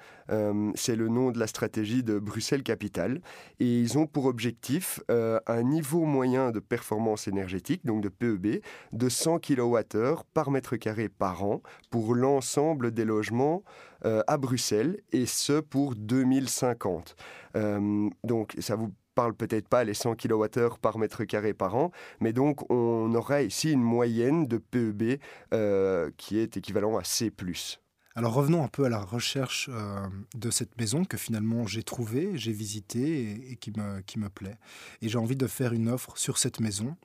c'est 0.75 0.96
le 0.96 1.08
nom 1.08 1.32
de 1.32 1.39
la 1.39 1.48
stratégie 1.48 2.03
de 2.03 2.20
Bruxelles 2.20 2.63
Capital. 2.63 3.22
Et 3.60 3.79
ils 3.79 3.98
ont 3.98 4.08
pour 4.08 4.25
objectif 4.25 5.00
un 5.10 5.63
niveau 5.63 6.03
moyen 6.03 6.51
de 6.51 6.60
performance 6.60 7.29
énergétique, 7.29 7.86
donc 7.86 8.01
de 8.01 8.10
PEB, 8.10 8.62
de 8.91 9.10
100 9.10 9.39
kWh 9.39 10.24
par 10.34 10.51
mètre 10.51 10.75
carré 10.75 11.08
par 11.08 11.46
an 11.46 11.62
pour 11.89 12.13
l'ensemble 12.13 12.91
des 12.91 13.06
logements 13.06 13.63
à 14.03 14.38
Bruxelles, 14.38 15.00
et 15.13 15.25
ce 15.25 15.62
pour 15.62 15.96
2050. 15.96 17.15
donc 18.24 18.53
ça 18.60 18.75
vous 18.75 18.91
parle 19.17 19.33
peut-être 19.33 19.67
pas 19.67 19.83
les 19.83 19.95
100 19.95 20.15
kWh 20.15 20.77
par 20.79 21.00
mètre 21.00 21.24
carré 21.24 21.55
par 21.55 21.75
an, 21.75 21.91
mais 22.19 22.33
donc 22.33 22.69
on 22.69 23.12
aura 23.15 23.41
ici 23.41 23.71
une 23.71 23.81
moyenne 23.81 24.45
de 24.45 24.59
PEB 24.59 25.19
euh, 25.55 26.12
qui 26.17 26.38
est 26.38 26.55
équivalent 26.55 26.97
à 26.97 27.03
C+. 27.03 27.33
Alors 28.15 28.33
revenons 28.33 28.63
un 28.63 28.67
peu 28.67 28.86
à 28.86 28.89
la 28.89 29.00
recherche 29.00 29.71
euh, 29.74 30.05
de 30.36 30.51
cette 30.51 30.77
maison 30.77 31.03
que 31.03 31.17
finalement 31.17 31.65
j'ai 31.65 31.81
trouvée, 31.81 32.38
j'ai 32.38 32.51
visitée 32.51 33.51
et, 33.51 33.55
qui, 33.55 33.71
me, 33.71 34.01
qui 34.01 34.19
me 34.19 34.29
plaît. 34.29 34.59
Et 35.01 35.09
j'ai 35.09 35.17
envie 35.17 35.36
de 35.36 35.47
faire 35.47 35.74
une 35.74 35.89
offre 35.89 36.15
sur 36.15 36.38
cette 36.38 36.59
maison. 36.59 36.95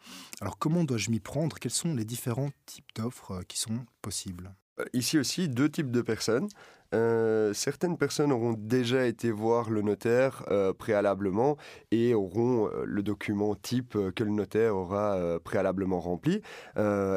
Alors 0.43 0.59
comment 0.59 0.85
dois-je 0.85 1.11
m'y 1.11 1.21
prendre? 1.21 1.59
Quels 1.59 1.73
sont 1.73 1.95
les 1.95 2.05
différents 2.05 2.51
types 2.67 2.89
d'offres 2.95 3.33
euh, 3.33 3.43
qui 3.49 3.59
sont 3.59 3.87
possibles? 4.03 4.55
Ici 4.93 5.19
aussi, 5.19 5.49
deux 5.49 5.69
types 5.69 5.91
de 5.91 6.03
personnes. 6.03 6.49
Euh, 6.95 7.53
certaines 7.55 7.97
personnes 7.97 8.33
auront 8.33 8.53
déjà 8.53 9.07
été 9.07 9.31
voir 9.31 9.71
le 9.71 9.83
notaire 9.83 10.45
euh, 10.51 10.73
préalablement 10.73 11.57
et 11.91 12.15
auront 12.15 12.69
euh, 12.69 12.85
le 12.85 13.03
document 13.03 13.55
type 13.55 13.97
que 14.15 14.25
le 14.25 14.31
notaire 14.31 14.77
aura 14.77 15.39
préalablement 15.45 16.01
rempli, 16.01 16.43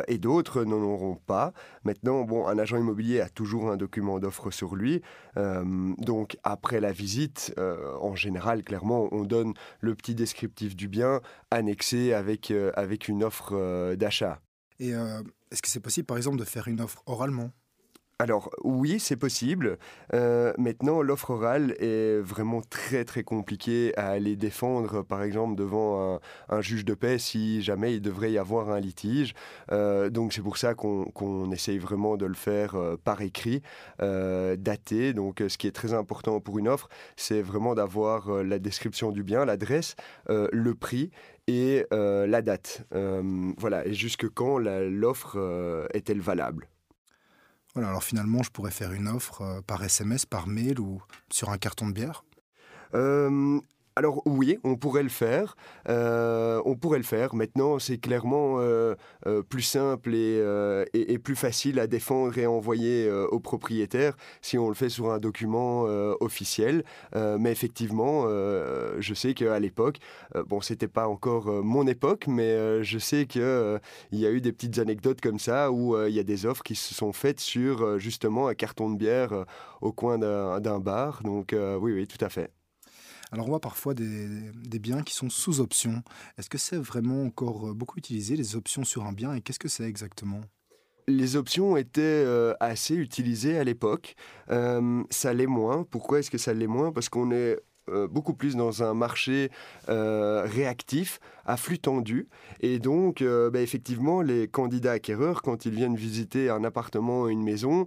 et 0.08 0.18
d'autres 0.18 0.64
n'en 0.64 0.82
auront 0.82 1.16
pas. 1.16 1.54
Maintenant, 1.84 2.24
bon, 2.24 2.48
un 2.48 2.58
agent 2.58 2.78
immobilier 2.78 3.22
a 3.22 3.30
toujours 3.30 3.70
un 3.70 3.78
document 3.78 4.20
d'offre 4.20 4.52
sur 4.52 4.76
lui, 4.76 5.02
donc 5.36 6.38
après 6.44 6.80
la 6.80 6.92
visite, 6.92 7.54
en 8.02 8.16
général, 8.16 8.64
clairement, 8.64 9.08
on 9.12 9.24
donne 9.24 9.54
le 9.80 9.96
petit 9.96 10.16
descriptif 10.16 10.76
du 10.76 10.88
bien 10.88 11.22
annexé 11.52 12.14
avec, 12.14 12.54
avec 12.76 13.08
une 13.08 13.24
offre 13.24 13.96
d'achat. 13.96 14.42
Et 14.80 14.94
Est-ce 15.56 15.62
que 15.62 15.70
c'est 15.70 15.80
possible, 15.80 16.06
par 16.06 16.18
exemple, 16.18 16.36
de 16.38 16.44
faire 16.44 16.68
une 16.68 16.82
offre 16.82 17.02
oralement 17.06 17.50
alors 18.18 18.50
oui, 18.64 18.98
c'est 19.02 19.18
possible. 19.18 19.78
Euh, 20.14 20.54
maintenant, 20.58 21.02
l'offre 21.02 21.32
orale 21.32 21.76
est 21.80 22.18
vraiment 22.22 22.62
très 22.62 23.04
très 23.04 23.24
compliquée 23.24 23.92
à 23.98 24.08
aller 24.08 24.38
défendre, 24.38 25.02
par 25.02 25.22
exemple, 25.22 25.56
devant 25.56 26.22
un, 26.48 26.62
juge 26.62 26.86
de 26.86 26.94
paix 26.94 27.20
si 27.20 27.62
jamais 27.62 27.96
il 27.96 28.02
devrait 28.02 28.32
y 28.32 28.38
avoir 28.38 28.70
un 28.70 28.80
litige. 28.80 29.34
Euh, 29.74 30.10
donc 30.10 30.32
c'est 30.32 30.42
pour 30.42 30.56
ça 30.56 30.76
qu'on 30.76 31.52
essaye 31.52 31.78
vraiment 31.78 32.16
de 32.16 32.26
le 32.26 32.36
faire 32.36 32.76
euh, 32.76 32.96
par 32.96 33.20
écrit, 33.20 33.62
daté. 34.00 35.12
Donc 35.12 35.44
ce 35.46 35.58
qui 35.58 35.68
est 35.68 35.76
très 35.76 35.94
important 35.94 36.40
pour 36.40 36.58
une 36.58 36.70
offre, 36.70 36.88
c'est 37.18 37.42
vraiment 37.42 37.76
d'avoir 37.76 38.44
la 38.46 38.60
description 38.60 39.12
du 39.12 39.24
bien, 39.24 39.44
l'adresse, 39.44 39.98
le 40.30 40.74
prix 40.74 41.12
et 41.48 41.86
la 41.92 42.42
date. 42.42 42.86
voilà, 42.92 43.86
et 43.86 43.94
jusque 43.94 44.28
quand 44.30 44.58
l'offre 44.58 45.88
est-elle 45.94 46.22
valable? 46.22 46.68
Voilà, 47.76 47.90
alors 47.90 48.04
finalement, 48.04 48.42
je 48.42 48.50
pourrais 48.52 48.72
faire 48.72 48.94
une 48.94 49.10
offre 49.10 49.42
euh, 49.42 49.62
par 49.62 49.84
SMS, 49.84 50.26
par 50.26 50.48
mail 50.48 50.80
ou 50.80 51.02
sur 51.30 51.50
un 51.50 51.58
carton 51.58 51.88
de 51.88 51.92
bière? 51.92 52.24
Euh, 52.94 53.60
alors 53.96 54.22
oui, 54.26 54.58
on 54.66 54.76
pourrait 54.76 55.04
le 55.04 55.10
faire. 55.10 55.56
Euh, 55.88 56.62
on 56.66 56.76
pourrait 56.76 56.98
le 56.98 57.06
faire. 57.06 57.34
Maintenant, 57.34 57.80
c'est 57.80 57.98
clairement 57.98 58.58
euh, 58.60 58.96
euh, 59.26 59.42
plus 59.42 59.62
simple 59.62 60.14
et, 60.14 61.20
plus 61.24 61.36
facile 61.36 61.80
à 61.80 61.88
défendre 61.88 62.38
et 62.38 62.44
à 62.44 62.52
envoyer 62.52 63.10
au 63.10 63.40
propriétaire 63.40 64.16
si 64.42 64.58
on 64.58 64.68
le 64.68 64.76
fait 64.76 64.90
sur 64.90 65.12
un 65.12 65.20
document 65.20 65.84
officiel. 66.20 66.84
mais 67.14 67.52
effectivement, 67.52 68.28
je 68.28 69.14
sais 69.14 69.34
qu'à 69.34 69.60
l'époque, 69.60 69.98
bon, 70.48 70.62
c'était 70.62 70.88
pas 70.88 71.08
encore 71.08 71.48
mon 71.64 71.88
époque, 71.88 72.26
mais 72.28 72.84
je 72.84 73.00
sais 73.00 73.26
qu'il 73.26 73.80
il 74.12 74.20
y 74.20 74.26
a 74.26 74.32
eu 74.32 74.42
des 74.42 74.52
petites 74.52 74.78
anecdotes 74.80 75.22
comme 75.22 75.40
ça 75.40 75.72
où 75.72 75.98
il 76.06 76.14
y 76.14 76.20
a 76.20 76.24
des 76.24 76.46
offres 76.46 76.64
qui 76.64 76.76
se 76.76 76.94
sont 76.94 77.14
faites 77.14 77.40
sur 77.40 77.98
justement 77.98 78.48
un 78.48 78.56
carton 78.56 78.90
de 78.90 78.98
bière 78.98 79.46
au 79.82 79.94
coin 79.94 80.18
d'un 80.18 80.80
bar. 80.80 81.24
Donc 81.24 81.56
oui, 81.80 81.94
oui, 81.94 82.08
tout 82.08 82.24
à 82.24 82.30
fait. 82.30 82.52
Alors 83.32 83.48
on 83.48 83.50
voit 83.50 83.60
parfois 83.60 83.94
des, 83.94 84.80
biens 84.80 85.02
qui 85.02 85.14
sont 85.14 85.30
sous 85.30 85.60
option. 85.60 86.04
Est-ce 86.38 86.50
que 86.50 86.58
c'est 86.58 86.78
vraiment 86.78 87.24
encore 87.24 87.70
euh, 87.70 87.74
beaucoup 87.74 87.98
utilisé, 87.98 88.36
les 88.36 88.56
options 88.56 88.84
sur 88.84 89.06
un 89.06 89.14
bien, 89.14 89.34
et 89.34 89.42
qu'est-ce 89.42 89.60
que 89.60 89.68
c'est 89.68 89.86
exactement? 89.86 90.42
Les 91.08 91.36
options 91.36 91.78
étaient 91.78 92.02
euh, 92.02 92.54
assez 92.60 92.96
utilisées 92.96 93.58
à 93.58 93.64
l'époque. 93.64 94.16
Euh, 94.52 95.04
ça 95.10 95.34
l'est 95.34 95.48
moins. 95.48 95.84
Pourquoi 95.84 96.20
est-ce 96.20 96.32
que 96.32 96.38
ça 96.38 96.54
l'est 96.54 96.68
moins? 96.68 96.92
Parce 96.92 97.10
qu'on 97.10 97.32
est 97.32 97.58
beaucoup 98.10 98.34
plus 98.34 98.56
dans 98.56 98.82
un 98.82 98.96
marché 98.96 99.52
réactif, 99.88 101.20
à 101.46 101.56
flux 101.56 101.78
tendu. 101.78 102.28
Et 102.60 102.80
donc, 102.80 103.24
bah, 103.24 103.62
effectivement, 103.62 104.24
les 104.24 104.48
candidats 104.48 104.94
acquéreurs, 104.94 105.44
quand 105.44 105.68
ils 105.68 105.72
viennent 105.76 105.96
visiter 105.96 106.50
un 106.50 106.64
appartement 106.64 107.22
ou 107.22 107.30
une 107.30 107.44
maison, 107.44 107.86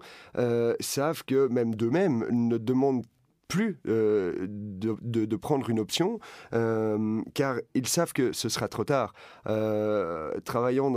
savent 0.78 1.24
que 1.24 1.48
même 1.48 1.74
d'eux-mêmes 1.74 2.28
ne 2.30 2.58
demandent 2.58 3.02
plus 3.48 3.80
euh, 3.88 4.46
de, 4.48 5.36
prendre 5.36 5.70
une 5.70 5.80
option, 5.80 6.18
euh, 6.52 7.22
car 7.34 7.56
ils 7.74 7.88
savent 7.88 8.12
que 8.12 8.32
ce 8.32 8.48
sera 8.48 8.68
trop 8.68 8.84
tard. 8.84 9.14
Euh, 9.46 10.38
travaillant 10.44 10.92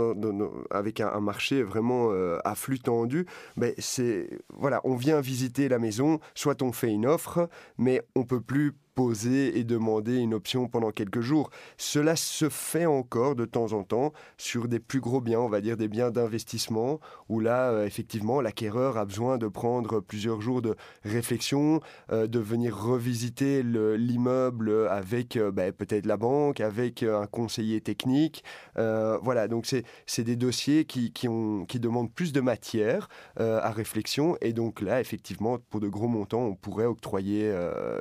avec 0.70 1.00
un, 1.00 1.20
marché 1.20 1.62
vraiment 1.62 2.10
à 2.44 2.54
flux 2.54 2.78
tendu, 2.78 3.26
ben 3.56 3.72
c'est 3.78 4.28
voilà, 4.54 4.80
on 4.84 4.96
vient 4.96 5.20
visiter 5.20 5.68
la 5.68 5.78
maison, 5.78 6.20
soit 6.34 6.62
on 6.62 6.72
fait 6.72 6.90
une 6.90 7.06
offre, 7.06 7.48
mais 7.78 8.02
on 8.14 8.24
peut 8.24 8.40
plus 8.40 8.74
poser 8.94 9.58
et 9.58 9.64
demander 9.64 10.18
une 10.18 10.34
option 10.34 10.68
pendant 10.68 10.90
quelques 10.90 11.20
jours. 11.20 11.50
Cela 11.76 12.16
se 12.16 12.48
fait 12.48 12.86
encore 12.86 13.34
de 13.34 13.44
temps 13.44 13.72
en 13.72 13.84
temps 13.84 14.12
sur 14.36 14.68
des 14.68 14.80
plus 14.80 15.00
gros 15.00 15.20
biens, 15.20 15.40
on 15.40 15.48
va 15.48 15.60
dire 15.60 15.76
des 15.76 15.88
biens 15.88 16.10
d'investissement, 16.10 17.00
où 17.28 17.40
là, 17.40 17.70
euh, 17.70 17.86
effectivement, 17.86 18.40
l'acquéreur 18.40 18.96
a 18.98 19.04
besoin 19.04 19.38
de 19.38 19.48
prendre 19.48 20.00
plusieurs 20.00 20.40
jours 20.40 20.62
de 20.62 20.74
réflexion, 21.04 21.80
euh, 22.10 22.26
de 22.26 22.38
venir 22.38 22.76
revisiter 22.76 23.62
l'immeuble 23.62 24.88
avec 24.88 25.36
euh, 25.36 25.50
ben, 25.50 25.72
peut-être 25.72 26.06
la 26.06 26.16
banque, 26.16 26.60
avec 26.60 27.02
un 27.02 27.26
conseiller 27.26 27.80
technique. 27.80 28.44
voilà, 28.76 29.48
donc 29.48 29.66
c'est 30.06 30.24
des 30.24 30.36
dossiers 30.36 30.84
qui, 30.84 31.12
qui, 31.12 31.28
ont, 31.28 31.64
qui 31.64 31.80
demandent 31.80 32.12
plus 32.12 32.32
de 32.32 32.40
matière 32.40 33.08
à 33.36 33.70
réflexion, 33.70 34.36
et 34.40 34.52
donc 34.52 34.80
là, 34.80 35.00
effectivement, 35.00 35.58
pour 35.70 35.80
de 35.80 35.88
gros 35.88 36.08
montants, 36.08 36.42
on 36.42 36.54
pourrait 36.54 36.86
octroyer 36.86 37.52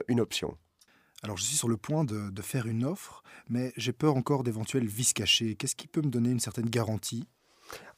une 0.08 0.20
option. 0.20 0.58
Alors 1.24 1.38
je 1.38 1.44
suis 1.44 1.56
sur 1.56 1.70
le 1.70 1.78
point 1.78 2.04
de, 2.04 2.42
faire 2.42 2.66
une 2.66 2.84
offre, 2.84 3.24
mais 3.48 3.74
j'ai 3.78 3.94
peur 3.94 4.16
encore 4.16 4.44
d'éventuels 4.44 4.88
vices 4.88 5.14
cachés. 5.14 5.56
Qu'est-ce 5.56 5.76
qui 5.76 5.88
peut 5.88 6.02
me 6.02 6.10
donner 6.10 6.32
une 6.32 6.40
certaine 6.40 6.70
garantie? 6.70 7.28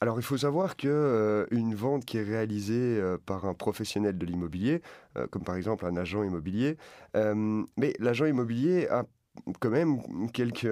Alors 0.00 0.20
il 0.20 0.22
faut 0.22 0.36
savoir 0.36 0.76
que 0.76 0.88
euh, 0.88 1.46
une 1.50 1.74
vente 1.74 2.04
qui 2.04 2.18
est 2.18 2.22
réalisée 2.22 2.98
euh, 3.00 3.16
par 3.24 3.46
un 3.46 3.54
professionnel 3.54 4.18
de 4.18 4.26
l'immobilier, 4.26 4.82
euh, 5.16 5.26
comme 5.26 5.42
par 5.42 5.56
exemple 5.56 5.86
un 5.86 5.96
agent 5.96 6.22
immobilier, 6.22 6.76
mais 7.14 7.94
l'agent 7.98 8.26
immobilier 8.26 8.88
a 8.88 9.04
quand 9.58 9.70
même 9.70 10.00
quelques 10.32 10.68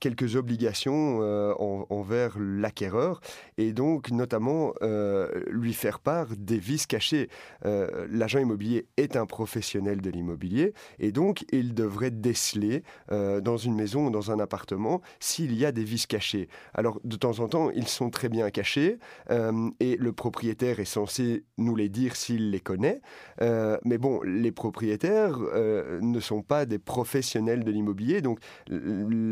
quelques 0.00 0.36
obligations 0.36 1.20
euh, 1.22 1.54
envers 1.90 2.36
l'acquéreur 2.38 3.20
et 3.58 3.72
donc 3.72 4.10
notamment 4.10 4.72
euh, 4.82 5.28
lui 5.50 5.72
faire 5.72 6.00
part 6.00 6.28
des 6.36 6.58
vices 6.58 6.86
cachés. 6.86 7.28
L'agent 7.64 8.38
immobilier 8.38 8.86
est 8.96 9.16
un 9.16 9.26
professionnel 9.26 10.00
de 10.00 10.10
l'immobilier 10.10 10.74
et 10.98 11.12
donc 11.12 11.44
il 11.52 11.74
devrait 11.74 12.10
déceler 12.10 12.82
dans 13.10 13.56
une 13.56 13.74
maison 13.74 14.06
ou 14.06 14.10
dans 14.10 14.30
un 14.30 14.38
appartement 14.38 15.00
s'il 15.20 15.54
y 15.54 15.64
a 15.64 15.72
des 15.72 15.84
vices 15.84 16.06
cachés. 16.06 16.48
Alors 16.74 17.00
de 17.04 17.16
temps 17.16 17.40
en 17.40 17.48
temps, 17.48 17.70
ils 17.70 17.88
sont 17.88 18.10
très 18.10 18.28
bien 18.28 18.50
cachés 18.50 18.98
et 19.30 19.96
le 19.96 20.12
propriétaire 20.12 20.80
est 20.80 20.84
censé 20.84 21.44
nous 21.58 21.76
les 21.76 21.88
dire 21.88 22.16
s'il 22.16 22.50
les 22.50 22.60
connaît. 22.60 23.00
mais 23.40 23.98
bon, 23.98 24.20
les 24.22 24.52
propriétaires 24.52 25.38
ne 25.38 26.20
sont 26.20 26.42
pas 26.42 26.66
des 26.66 26.78
professionnels 26.78 27.64
de 27.64 27.70
l'immobilier, 27.70 28.20
donc 28.20 28.38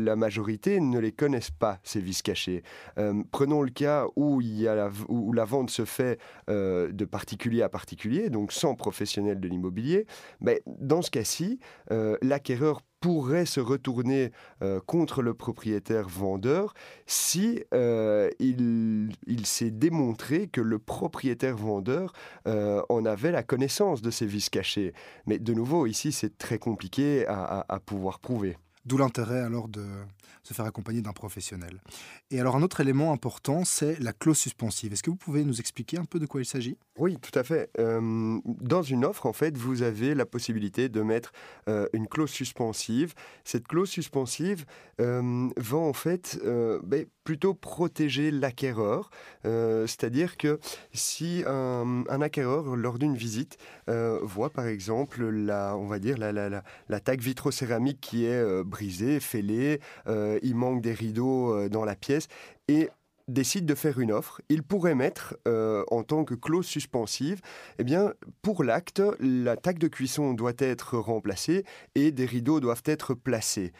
la 0.03 0.15
majorité 0.15 0.79
ne 0.79 0.99
les 0.99 1.11
connaissent 1.11 1.51
pas, 1.51 1.79
ces 1.83 1.99
vices 1.99 2.21
cachés. 2.21 2.63
Euh, 2.97 3.23
prenons 3.31 3.61
le 3.61 3.71
cas 3.71 4.05
où, 4.15 4.41
il 4.41 4.59
y 4.59 4.67
a 4.67 4.75
la, 4.75 4.91
où 5.07 5.33
la 5.33 5.45
vente 5.45 5.69
se 5.69 5.85
fait 5.85 6.19
euh, 6.49 6.91
de 6.91 7.05
particulier 7.05 7.61
à 7.61 7.69
particulier, 7.69 8.29
donc 8.29 8.51
sans 8.51 8.75
professionnel 8.75 9.39
de 9.39 9.47
l'immobilier. 9.47 10.05
Mais 10.41 10.61
dans 10.65 11.01
ce 11.01 11.11
cas-ci, 11.11 11.59
euh, 11.91 12.17
l'acquéreur 12.21 12.81
pourrait 12.99 13.45
se 13.45 13.59
retourner 13.59 14.31
contre 14.85 15.21
le 15.21 15.33
propriétaire 15.33 16.07
vendeur 16.07 16.73
si 17.05 17.61
il, 17.73 19.09
s'est 19.43 19.71
démontré 19.71 20.47
que 20.47 20.61
le 20.61 20.79
propriétaire 20.79 21.57
vendeur 21.57 22.13
en 22.45 23.05
avait 23.05 23.33
la 23.33 23.43
connaissance 23.43 24.01
de 24.01 24.09
ces 24.09 24.25
vices 24.25 24.49
cachés. 24.49 24.93
Mais 25.25 25.37
de 25.37 25.53
nouveau, 25.53 25.85
ici, 25.85 26.13
c'est 26.13 26.37
très 26.37 26.59
compliqué 26.59 27.27
à 27.27 27.81
pouvoir 27.85 28.19
prouver. 28.19 28.55
D'où 28.85 28.97
l'intérêt 28.97 29.39
alors 29.39 29.67
de 29.67 29.85
se 30.43 30.53
faire 30.53 30.65
accompagner 30.65 31.01
d'un 31.01 31.13
professionnel. 31.13 31.81
Et 32.29 32.39
alors 32.39 32.55
un 32.55 32.63
autre 32.63 32.81
élément 32.81 33.13
important, 33.13 33.63
c'est 33.63 33.97
la 33.99 34.11
clause 34.11 34.37
suspensive. 34.37 34.91
Est-ce 34.91 35.03
que 35.03 35.09
vous 35.09 35.15
pouvez 35.15 35.45
nous 35.45 35.59
expliquer 35.59 35.97
un 35.97 36.05
peu 36.05 36.19
de 36.19 36.25
quoi 36.25 36.41
il 36.41 36.45
s'agit? 36.45 36.77
Oui, 36.97 37.17
tout 37.21 37.37
à 37.37 37.43
fait. 37.43 37.69
Euh, 37.79 38.39
dans 38.45 38.83
une 38.83 39.05
offre, 39.05 39.25
en 39.25 39.33
fait, 39.33 39.57
vous 39.57 39.81
avez 39.81 40.13
la 40.13 40.25
possibilité 40.25 40.89
de 40.89 41.01
mettre 41.01 41.31
euh, 41.69 41.87
une 41.93 42.07
clause 42.07 42.29
suspensive. 42.29 43.13
Cette 43.45 43.67
clause 43.67 43.89
suspensive 43.89 44.65
euh, 44.99 45.49
va 45.57 45.77
en 45.77 45.93
fait 45.93 46.39
ben, 46.83 47.05
plutôt 47.23 47.53
protéger 47.53 48.31
l'acquéreur. 48.31 49.09
C'est-à-dire 49.43 50.37
que 50.37 50.59
si 50.91 51.43
un, 51.47 52.21
acquéreur, 52.21 52.75
lors 52.75 52.99
d'une 52.99 53.15
visite, 53.15 53.57
voit 53.87 54.49
par 54.49 54.67
exemple 54.67 55.23
la, 55.29 55.75
on 55.77 55.87
va 55.87 55.99
dire 55.99 56.17
la, 56.17 56.31
la, 56.31 56.49
la, 56.49 56.63
la 56.89 56.99
vitrocéramique 57.15 58.01
qui 58.01 58.25
est 58.25 58.63
brisé, 58.73 59.19
fêlé, 59.19 59.79
euh, 60.07 60.39
il 60.41 60.55
manque 60.55 60.81
des 60.81 60.93
rideaux 60.93 61.53
euh, 61.53 61.69
dans 61.69 61.85
la 61.85 61.95
pièce. 61.95 62.27
Et 62.67 62.89
décide 63.27 63.65
de 63.65 63.75
faire 63.75 63.99
une 63.99 64.11
offre, 64.11 64.41
il 64.49 64.63
pourrait 64.63 64.95
mettre 64.95 65.37
euh, 65.47 65.83
en 65.89 66.03
tant 66.03 66.25
que 66.25 66.35
clause 66.35 66.65
suspensive, 66.65 67.41
eh 67.79 67.83
bien, 67.83 68.13
pour 68.41 68.63
l'acte, 68.63 69.01
la 69.19 69.55
taque 69.55 69.79
de 69.79 69.87
cuisson 69.87 70.33
doit 70.33 70.53
être 70.57 70.97
remplacée 70.97 71.63
et 71.95 72.11
des 72.11 72.25
rideaux 72.25 72.59
doivent 72.59 72.83
être 72.85 73.13
placés. 73.13 73.71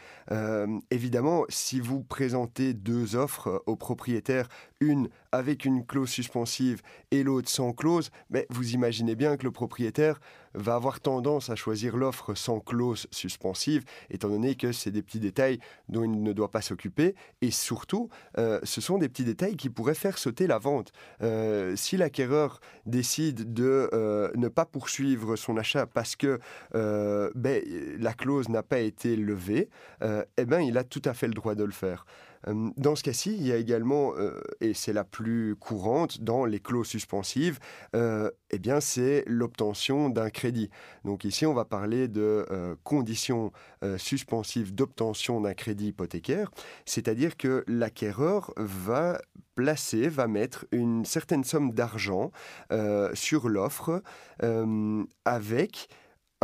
évidemment, 0.90 1.44
si 1.48 1.80
vous 1.80 2.02
présentez 2.02 2.74
deux 2.74 3.16
offres 3.16 3.62
au 3.66 3.76
propriétaire, 3.76 4.48
une 4.80 5.08
avec 5.32 5.64
une 5.64 5.84
clause 5.84 6.10
suspensive 6.10 6.80
et 7.10 7.24
l'autre 7.24 7.48
sans 7.48 7.72
clause, 7.72 8.10
mais 8.30 8.46
vous 8.50 8.72
imaginez 8.72 9.16
bien 9.16 9.36
que 9.36 9.44
le 9.44 9.50
propriétaire 9.50 10.20
va 10.54 10.76
avoir 10.76 11.00
tendance 11.00 11.50
à 11.50 11.56
choisir 11.56 11.96
l'offre 11.96 12.34
sans 12.34 12.60
clause 12.60 13.08
suspensive, 13.10 13.84
étant 14.10 14.28
donné 14.28 14.54
que 14.54 14.70
c'est 14.70 14.92
des 14.92 15.02
petits 15.02 15.18
détails 15.18 15.58
dont 15.88 16.04
il 16.04 16.22
ne 16.22 16.32
doit 16.32 16.52
pas 16.52 16.62
s'occuper. 16.62 17.16
Et 17.42 17.50
surtout, 17.50 18.08
euh, 18.38 18.60
ce 18.62 18.80
sont 18.80 18.98
des 18.98 19.08
petits 19.08 19.24
détails 19.24 19.33
qui 19.34 19.70
pourraient 19.70 19.94
faire 19.94 20.18
sauter 20.18 20.46
la 20.46 20.58
vente. 20.58 20.92
Euh, 21.22 21.76
si 21.76 21.96
l'acquéreur 21.96 22.60
décide 22.86 23.52
de 23.52 23.88
euh, 23.92 24.30
ne 24.34 24.48
pas 24.48 24.64
poursuivre 24.64 25.36
son 25.36 25.56
achat 25.56 25.86
parce 25.86 26.16
que 26.16 26.38
ben, 26.72 27.62
la 27.98 28.12
clause 28.12 28.48
n'a 28.48 28.62
pas 28.62 28.78
été 28.78 29.16
levée, 29.16 29.68
eh 30.02 30.44
ben, 30.44 30.60
il 30.60 30.78
a 30.78 30.84
tout 30.84 31.02
à 31.04 31.14
fait 31.14 31.26
le 31.26 31.34
droit 31.34 31.54
de 31.54 31.64
le 31.64 31.72
faire. 31.72 32.06
Euh, 32.48 32.70
dans 32.76 32.94
ce 32.94 33.02
cas-ci, 33.02 33.34
il 33.36 33.46
y 33.46 33.52
a 33.52 33.56
également, 33.56 34.14
euh, 34.16 34.40
et 34.60 34.74
c'est 34.74 34.92
la 34.92 35.04
plus 35.04 35.56
courante 35.56 36.20
dans 36.22 36.44
les 36.44 36.60
clauses 36.60 36.86
suspensives, 36.86 37.58
euh, 37.94 38.30
eh 38.50 38.58
bien, 38.58 38.80
c'est 38.80 39.24
l'obtention 39.26 40.08
d'un 40.08 40.30
crédit. 40.30 40.70
Donc 41.04 41.24
ici, 41.24 41.46
on 41.46 41.54
va 41.54 41.64
parler 41.64 42.08
de 42.08 42.46
conditions 42.84 43.52
suspensives 43.96 44.74
d'obtention 44.74 45.40
d'un 45.40 45.54
crédit 45.54 45.88
hypothécaire, 45.88 46.50
c'est-à-dire 46.86 47.36
que 47.36 47.64
l'acquéreur 47.66 48.52
va 48.56 49.20
placer, 49.54 50.08
va 50.08 50.26
mettre 50.26 50.66
une 50.72 51.04
certaine 51.04 51.44
somme 51.44 51.72
d'argent 51.72 52.30
sur 53.14 53.48
l'offre 53.48 54.02
avec 55.24 55.88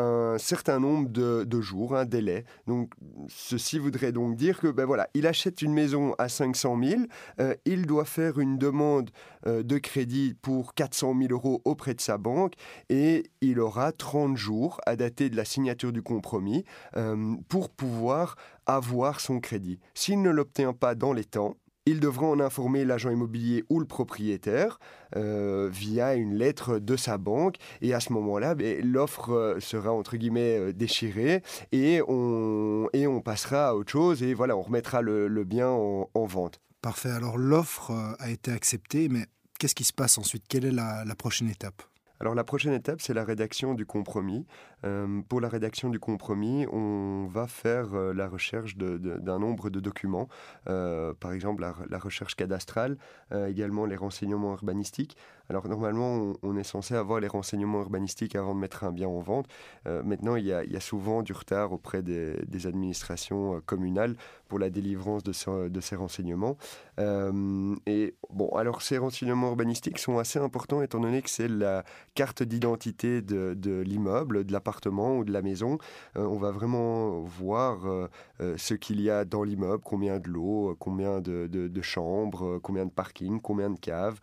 un 0.00 0.38
certain 0.38 0.80
nombre 0.80 1.08
de, 1.08 1.60
jours, 1.60 1.96
un 1.96 2.04
délai. 2.04 2.44
Donc, 2.66 2.92
ceci 3.28 3.78
voudrait 3.78 4.12
donc 4.12 4.36
dire 4.36 4.58
que, 4.58 4.68
ben 4.68 4.84
voilà, 4.84 5.08
il 5.14 5.26
achète 5.26 5.62
une 5.62 5.72
maison 5.72 6.14
à 6.18 6.28
500 6.28 6.78
000, 6.82 7.02
euh, 7.40 7.54
il 7.64 7.86
doit 7.86 8.04
faire 8.04 8.38
une 8.38 8.58
demande 8.58 9.10
euh, 9.46 9.62
de 9.62 9.78
crédit 9.78 10.34
pour 10.40 10.74
400 10.74 11.14
000 11.18 11.32
euros 11.32 11.60
auprès 11.64 11.94
de 11.94 12.00
sa 12.00 12.18
banque 12.18 12.54
et 12.88 13.30
il 13.40 13.60
aura 13.60 13.92
30 13.92 14.36
jours 14.36 14.80
à 14.86 14.96
dater 14.96 15.30
de 15.30 15.36
la 15.36 15.44
signature 15.44 15.92
du 15.92 16.02
compromis 16.02 16.64
euh, 16.96 17.36
pour 17.48 17.70
pouvoir 17.70 18.36
avoir 18.66 19.20
son 19.20 19.40
crédit. 19.40 19.80
S'il 19.94 20.22
ne 20.22 20.30
l'obtient 20.30 20.72
pas 20.72 20.94
dans 20.94 21.12
les 21.12 21.24
temps, 21.24 21.56
il 21.86 22.00
devra 22.00 22.26
en 22.26 22.40
informer 22.40 22.84
l'agent 22.84 23.10
immobilier 23.10 23.64
ou 23.68 23.80
le 23.80 23.86
propriétaire 23.86 24.78
euh, 25.16 25.68
via 25.72 26.14
une 26.14 26.34
lettre 26.34 26.78
de 26.78 26.96
sa 26.96 27.18
banque. 27.18 27.56
Et 27.80 27.94
à 27.94 28.00
ce 28.00 28.12
moment-là, 28.12 28.54
ben, 28.54 28.84
l'offre 28.84 29.32
euh, 29.32 29.60
sera 29.60 29.92
entre 29.92 30.16
guillemets 30.16 30.58
euh, 30.58 30.72
déchirée 30.72 31.42
et 31.72 32.00
on, 32.06 32.88
et 32.92 33.06
on 33.06 33.20
passera 33.20 33.68
à 33.68 33.74
autre 33.74 33.90
chose 33.90 34.22
et 34.22 34.34
voilà, 34.34 34.56
on 34.56 34.62
remettra 34.62 35.02
le, 35.02 35.44
bien 35.44 35.68
en, 35.68 36.08
vente. 36.26 36.60
Parfait. 36.82 37.10
Alors 37.10 37.38
l'offre 37.38 37.92
a 38.18 38.30
été 38.30 38.52
acceptée, 38.52 39.08
mais 39.08 39.26
qu'est-ce 39.58 39.74
qui 39.74 39.84
se 39.84 39.92
passe 39.92 40.18
ensuite? 40.18 40.44
Quelle 40.48 40.66
est 40.66 40.72
la 40.72 41.14
prochaine 41.16 41.48
étape? 41.48 41.89
Alors 42.20 42.34
la 42.34 42.44
prochaine 42.44 42.74
étape, 42.74 43.00
c'est 43.00 43.14
la 43.14 43.24
rédaction 43.24 43.72
du 43.72 43.86
compromis. 43.86 44.46
Euh, 44.84 45.22
pour 45.26 45.40
la 45.40 45.48
rédaction 45.48 45.88
du 45.88 45.98
compromis, 45.98 46.66
on 46.70 47.26
va 47.26 47.46
faire 47.46 47.94
euh, 47.94 48.12
la 48.12 48.28
recherche 48.28 48.76
d'un 48.76 49.38
nombre 49.38 49.70
de 49.70 49.80
documents, 49.80 50.28
euh, 50.68 51.14
par 51.18 51.32
exemple 51.32 51.62
la, 51.62 51.98
recherche 51.98 52.36
cadastrale, 52.36 52.98
également 53.48 53.86
les 53.86 53.96
renseignements 53.96 54.52
urbanistiques. 54.52 55.16
Alors 55.50 55.68
normalement, 55.68 56.32
on, 56.42 56.56
est 56.56 56.64
censé 56.64 56.94
avoir 56.94 57.20
les 57.20 57.28
renseignements 57.28 57.80
urbanistiques 57.80 58.36
avant 58.36 58.54
de 58.54 58.60
mettre 58.60 58.84
un 58.84 58.92
bien 58.92 59.08
en 59.08 59.20
vente. 59.20 59.46
maintenant, 59.84 60.36
il 60.36 60.46
y, 60.46 60.52
a, 60.52 60.80
souvent 60.80 61.22
du 61.22 61.32
retard 61.32 61.72
auprès 61.72 62.02
des, 62.02 62.66
administrations 62.66 63.60
communales 63.66 64.16
pour 64.48 64.58
la 64.58 64.70
délivrance 64.70 65.22
de, 65.24 65.32
ces 65.32 65.96
renseignements. 65.96 66.56
et 67.86 68.14
bon, 68.32 68.48
alors 68.50 68.82
ces 68.82 68.98
renseignements 68.98 69.48
urbanistiques 69.48 69.98
sont 69.98 70.18
assez 70.18 70.38
importants 70.38 70.82
étant 70.82 71.00
donné 71.00 71.20
que 71.22 71.30
c'est 71.30 71.48
la 71.48 71.84
carte 72.14 72.42
d'identité 72.42 73.22
de, 73.22 73.80
l'immeuble, 73.80 74.44
de 74.44 74.52
l'appartement 74.52 75.16
ou 75.18 75.24
de 75.24 75.32
la 75.32 75.42
maison. 75.42 75.78
Euh, 76.16 76.24
on 76.26 76.36
va 76.36 76.50
vraiment 76.50 77.20
voir 77.20 77.86
euh, 77.86 78.08
euh, 78.40 78.56
ce 78.56 78.74
qu'il 78.74 79.00
y 79.00 79.10
a 79.10 79.24
dans 79.24 79.42
l'immeuble, 79.42 79.82
combien 79.84 80.18
de 80.18 80.28
lots, 80.28 80.76
combien 80.78 81.20
de, 81.20 81.46
de, 81.46 81.82
chambres, 81.82 82.58
combien 82.58 82.86
de 82.86 82.90
parkings, 82.90 83.40
combien 83.40 83.70
de 83.70 83.78
caves. 83.78 84.20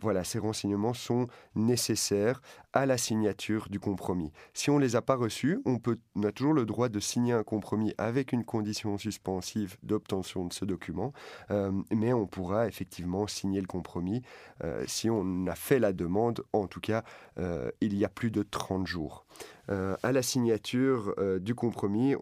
voilà, 0.00 0.24
ces 0.24 0.38
renseignements 0.38 0.53
sont 0.94 1.28
nécessaires 1.54 2.40
à 2.72 2.86
la 2.86 2.98
signature 2.98 3.68
du 3.70 3.78
compromis. 3.78 4.32
Si 4.52 4.70
on 4.70 4.78
ne 4.78 4.84
les 4.84 4.96
a 4.96 5.02
pas 5.02 5.14
reçus, 5.14 5.60
on, 5.64 5.78
peut, 5.78 5.98
a 6.24 6.32
toujours 6.32 6.54
le 6.54 6.66
droit 6.66 6.88
de 6.88 6.98
signer 6.98 7.32
un 7.32 7.44
compromis 7.44 7.94
avec 7.98 8.32
une 8.32 8.44
condition 8.44 8.98
suspensive 8.98 9.76
d'obtention 9.82 10.46
de 10.46 10.52
ce 10.52 10.64
document, 10.64 11.12
mais 11.92 12.12
on 12.12 12.26
pourra 12.26 12.66
effectivement 12.66 13.26
signer 13.28 13.60
le 13.60 13.66
compromis 13.66 14.22
si 14.86 15.08
on 15.08 15.46
a 15.46 15.54
fait 15.54 15.78
la 15.78 15.92
demande, 15.92 16.42
en 16.52 16.66
tout 16.66 16.80
cas 16.80 17.04
euh, 17.38 17.70
il 17.80 17.96
y 17.96 18.04
a 18.04 18.08
plus 18.08 18.30
de 18.30 18.42
30 18.42 18.86
jours. 18.86 19.26
Euh, 19.70 19.96
à 20.02 20.12
la 20.12 20.22
signature 20.22 21.14
euh, 21.18 21.38
du 21.38 21.54
compromis, 21.54 22.14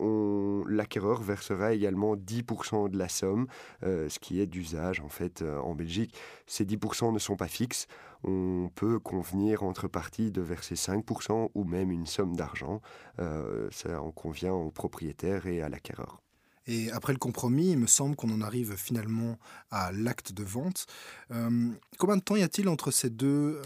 l'acquéreur 0.68 1.22
versera 1.22 1.72
également 1.72 2.16
10% 2.16 2.90
de 2.90 2.98
la 2.98 3.08
somme, 3.08 3.46
ce 3.82 4.18
qui 4.18 4.40
est 4.40 4.46
d'usage 4.46 5.00
en 5.00 5.08
fait 5.08 5.42
en 5.42 5.74
Belgique. 5.74 6.14
Ces 6.46 6.64
10% 6.64 7.12
ne 7.12 7.18
sont 7.18 7.36
pas 7.36 7.48
fixes. 7.48 7.86
On 8.24 8.70
peut 8.74 8.98
convenir 8.98 9.62
entre 9.62 9.88
parties 9.88 10.30
de 10.30 10.40
verser 10.40 10.74
5% 10.74 11.50
ou 11.54 11.64
même 11.64 11.90
une 11.90 12.06
somme 12.06 12.36
d'argent. 12.36 12.80
ça 13.18 14.00
en 14.00 14.10
convient 14.12 14.52
au 14.52 14.70
propriétaire 14.70 15.46
et 15.46 15.62
à 15.62 15.68
l'acquéreur. 15.68 16.20
Et 16.66 16.90
après 16.92 17.12
le 17.12 17.18
compromis, 17.18 17.72
il 17.72 17.78
me 17.78 17.86
semble 17.86 18.14
qu'on 18.14 18.30
en 18.30 18.40
arrive 18.40 18.76
finalement 18.76 19.38
à 19.70 19.92
l'acte 19.92 20.32
de 20.32 20.44
vente. 20.44 20.86
combien 21.98 22.16
de 22.16 22.22
temps 22.22 22.36
y 22.36 22.42
a-t-il 22.42 22.68
entre 22.68 22.90
ces 22.90 23.10
deux 23.10 23.60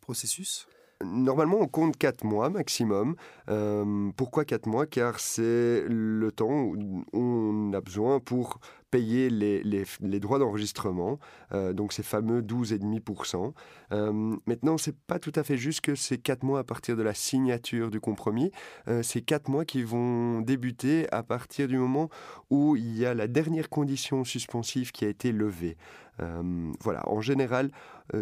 processus? 0.00 0.66
Normalement, 1.04 1.58
on 1.60 1.68
compte 1.68 1.96
4 1.96 2.24
mois 2.24 2.50
maximum. 2.50 3.16
Euh, 3.48 4.10
pourquoi 4.16 4.44
4 4.44 4.66
mois? 4.66 4.86
Car 4.86 5.20
c'est 5.20 5.84
le 5.88 6.30
temps 6.32 6.64
où 6.64 7.04
on 7.12 7.72
a 7.72 7.80
besoin 7.80 8.20
pour 8.20 8.58
payer 8.92 9.30
les, 9.30 10.20
droits 10.20 10.38
d'enregistrement, 10.38 11.18
euh, 11.52 11.72
donc 11.72 11.94
ces 11.94 12.02
fameux 12.02 12.42
12,5%. 12.42 13.54
Euh, 13.92 14.36
maintenant, 14.46 14.76
c'est 14.76 14.94
pas 14.94 15.18
tout 15.18 15.32
à 15.34 15.42
fait 15.42 15.56
juste 15.56 15.80
que 15.80 15.94
ces 15.94 16.18
4 16.18 16.44
mois 16.44 16.60
à 16.60 16.64
partir 16.64 16.94
de 16.94 17.02
la 17.02 17.14
signature 17.14 17.90
du 17.90 18.00
compromis, 18.00 18.52
euh, 18.88 19.02
ces 19.02 19.22
4 19.22 19.48
mois 19.48 19.64
qui 19.64 19.82
vont 19.82 20.42
débuter 20.42 21.10
à 21.10 21.22
partir 21.22 21.68
du 21.68 21.78
moment 21.78 22.10
où 22.50 22.76
il 22.76 22.96
y 22.96 23.06
a 23.06 23.14
la 23.14 23.26
dernière 23.26 23.70
condition 23.70 24.24
suspensive 24.24 24.92
qui 24.92 25.06
a 25.06 25.08
été 25.08 25.32
levée. 25.32 25.78
Euh, 26.20 26.72
voilà, 26.80 27.08
en 27.08 27.20
général, 27.20 27.70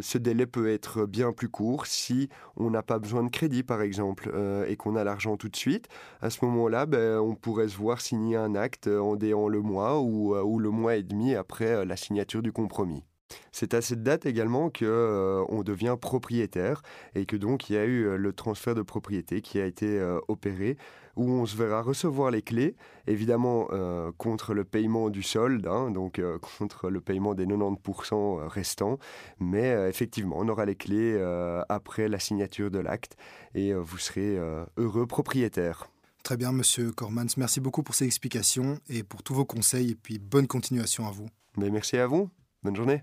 ce 0.01 0.19
délai 0.19 0.47
peut 0.47 0.71
être 0.71 1.05
bien 1.05 1.33
plus 1.33 1.49
court 1.49 1.87
si 1.87 2.29
on 2.57 2.71
n'a 2.71 2.83
pas 2.83 3.01
besoin 3.01 3.25
de 3.25 3.31
crédit, 3.31 3.65
par 3.65 3.83
exemple, 3.83 4.33
et 4.69 4.77
qu'on 4.77 4.95
a 4.95 5.03
l'argent 5.03 5.37
tout 5.37 5.49
de 5.49 5.57
suite. 5.57 5.89
À 6.21 6.31
ce 6.31 6.45
moment-là, 6.45 6.87
ben, 6.87 7.19
on 7.19 7.35
pourrait 7.35 7.69
se 7.69 7.77
voir 7.77 8.01
signer 8.01 8.37
un 8.37 8.55
acte 8.55 8.87
en 8.87 9.17
déant 9.17 9.49
le 9.49 9.61
mois 9.61 10.01
ou, 10.01 10.59
le 10.59 10.71
mois 10.71 10.97
et 10.97 11.03
demi 11.03 11.35
après 11.35 11.73
euh, 11.73 11.85
la 11.85 11.97
signature 11.97 12.43
du 12.43 12.53
compromis. 12.53 13.05
C'est 13.53 13.75
à 13.75 13.83
cette 13.83 14.03
date 14.03 14.27
également 14.27 14.71
que 14.71 14.85
euh, 14.85 15.45
on 15.49 15.63
devient 15.63 15.97
propriétaire 16.01 16.83
et 17.15 17.27
que 17.27 17.37
donc 17.37 17.71
il 17.71 17.75
y 17.75 17.77
a 17.77 17.85
eu 17.85 18.07
euh, 18.07 18.17
le 18.17 18.33
transfert 18.33 18.75
de 18.75 18.83
propriété 18.83 19.41
qui 19.41 19.61
a 19.61 19.67
été 19.67 20.01
opéré 20.29 20.77
où 21.17 21.31
on 21.31 21.45
se 21.45 21.57
verra 21.57 21.83
recevoir 21.83 22.31
les 22.31 22.41
clés, 22.41 22.77
évidemment 23.07 23.69
contre 24.17 24.55
le 24.55 24.65
paiement 24.65 25.11
du 25.11 25.23
solde, 25.23 25.67
hein, 25.67 25.91
donc 25.91 26.21
contre 26.59 26.89
le 26.89 27.01
paiement 27.01 27.35
des 27.35 27.47
90% 27.47 28.47
restants, 28.47 28.99
mais 29.39 29.89
effectivement 29.89 30.37
on 30.39 30.49
aura 30.49 30.65
les 30.65 30.77
clés 30.77 31.21
après 31.69 32.09
la 32.09 32.19
signature 32.19 32.71
de 32.71 32.79
l'acte 32.79 33.17
et 33.55 33.75
vous 33.75 33.99
serez 33.99 34.39
heureux 34.77 35.07
propriétaire. 35.07 35.91
Très 36.23 36.37
bien, 36.37 36.53
monsieur 36.53 36.93
Cormans. 36.93 37.27
Merci 37.37 37.61
beaucoup 37.61 37.83
pour 37.83 37.95
ces 37.95 38.05
explications 38.05 38.79
et 38.89 39.03
pour 39.03 39.23
tous 39.23 39.35
vos 39.35 39.45
conseils. 39.45 39.91
Et 39.91 39.95
puis, 39.95 40.19
bonne 40.19 40.47
continuation 40.47 41.07
à 41.07 41.11
vous. 41.11 41.29
Mais 41.57 41.71
merci 41.71 41.97
à 41.97 42.07
vous. 42.07 42.31
Bonne 42.63 42.77
journée. 42.77 43.03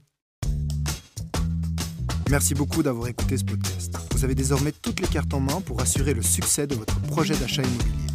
Merci 2.30 2.56
beaucoup 2.56 2.84
d'avoir 2.84 3.08
écouté 3.08 3.38
ce 3.38 3.46
podcast. 3.46 3.94
Vous 4.12 4.26
avez 4.26 4.36
désormais 4.36 4.74
toutes 4.74 5.00
les 5.00 5.08
cartes 5.08 5.34
en 5.34 5.40
main 5.40 5.62
pour 5.62 5.82
assurer 5.82 6.14
le 6.14 6.22
succès 6.22 6.68
de 6.68 6.76
votre 6.76 7.00
projet 7.02 7.36
d'achat 7.36 7.62
immobilier. 7.62 8.08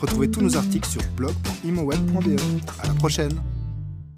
Retrouvez 0.00 0.30
tous 0.30 0.40
nos 0.40 0.56
articles 0.56 0.88
sur 0.88 1.02
blog.imoweb.be. 1.16 2.40
À 2.82 2.88
la 2.88 2.94
prochaine! 2.94 3.40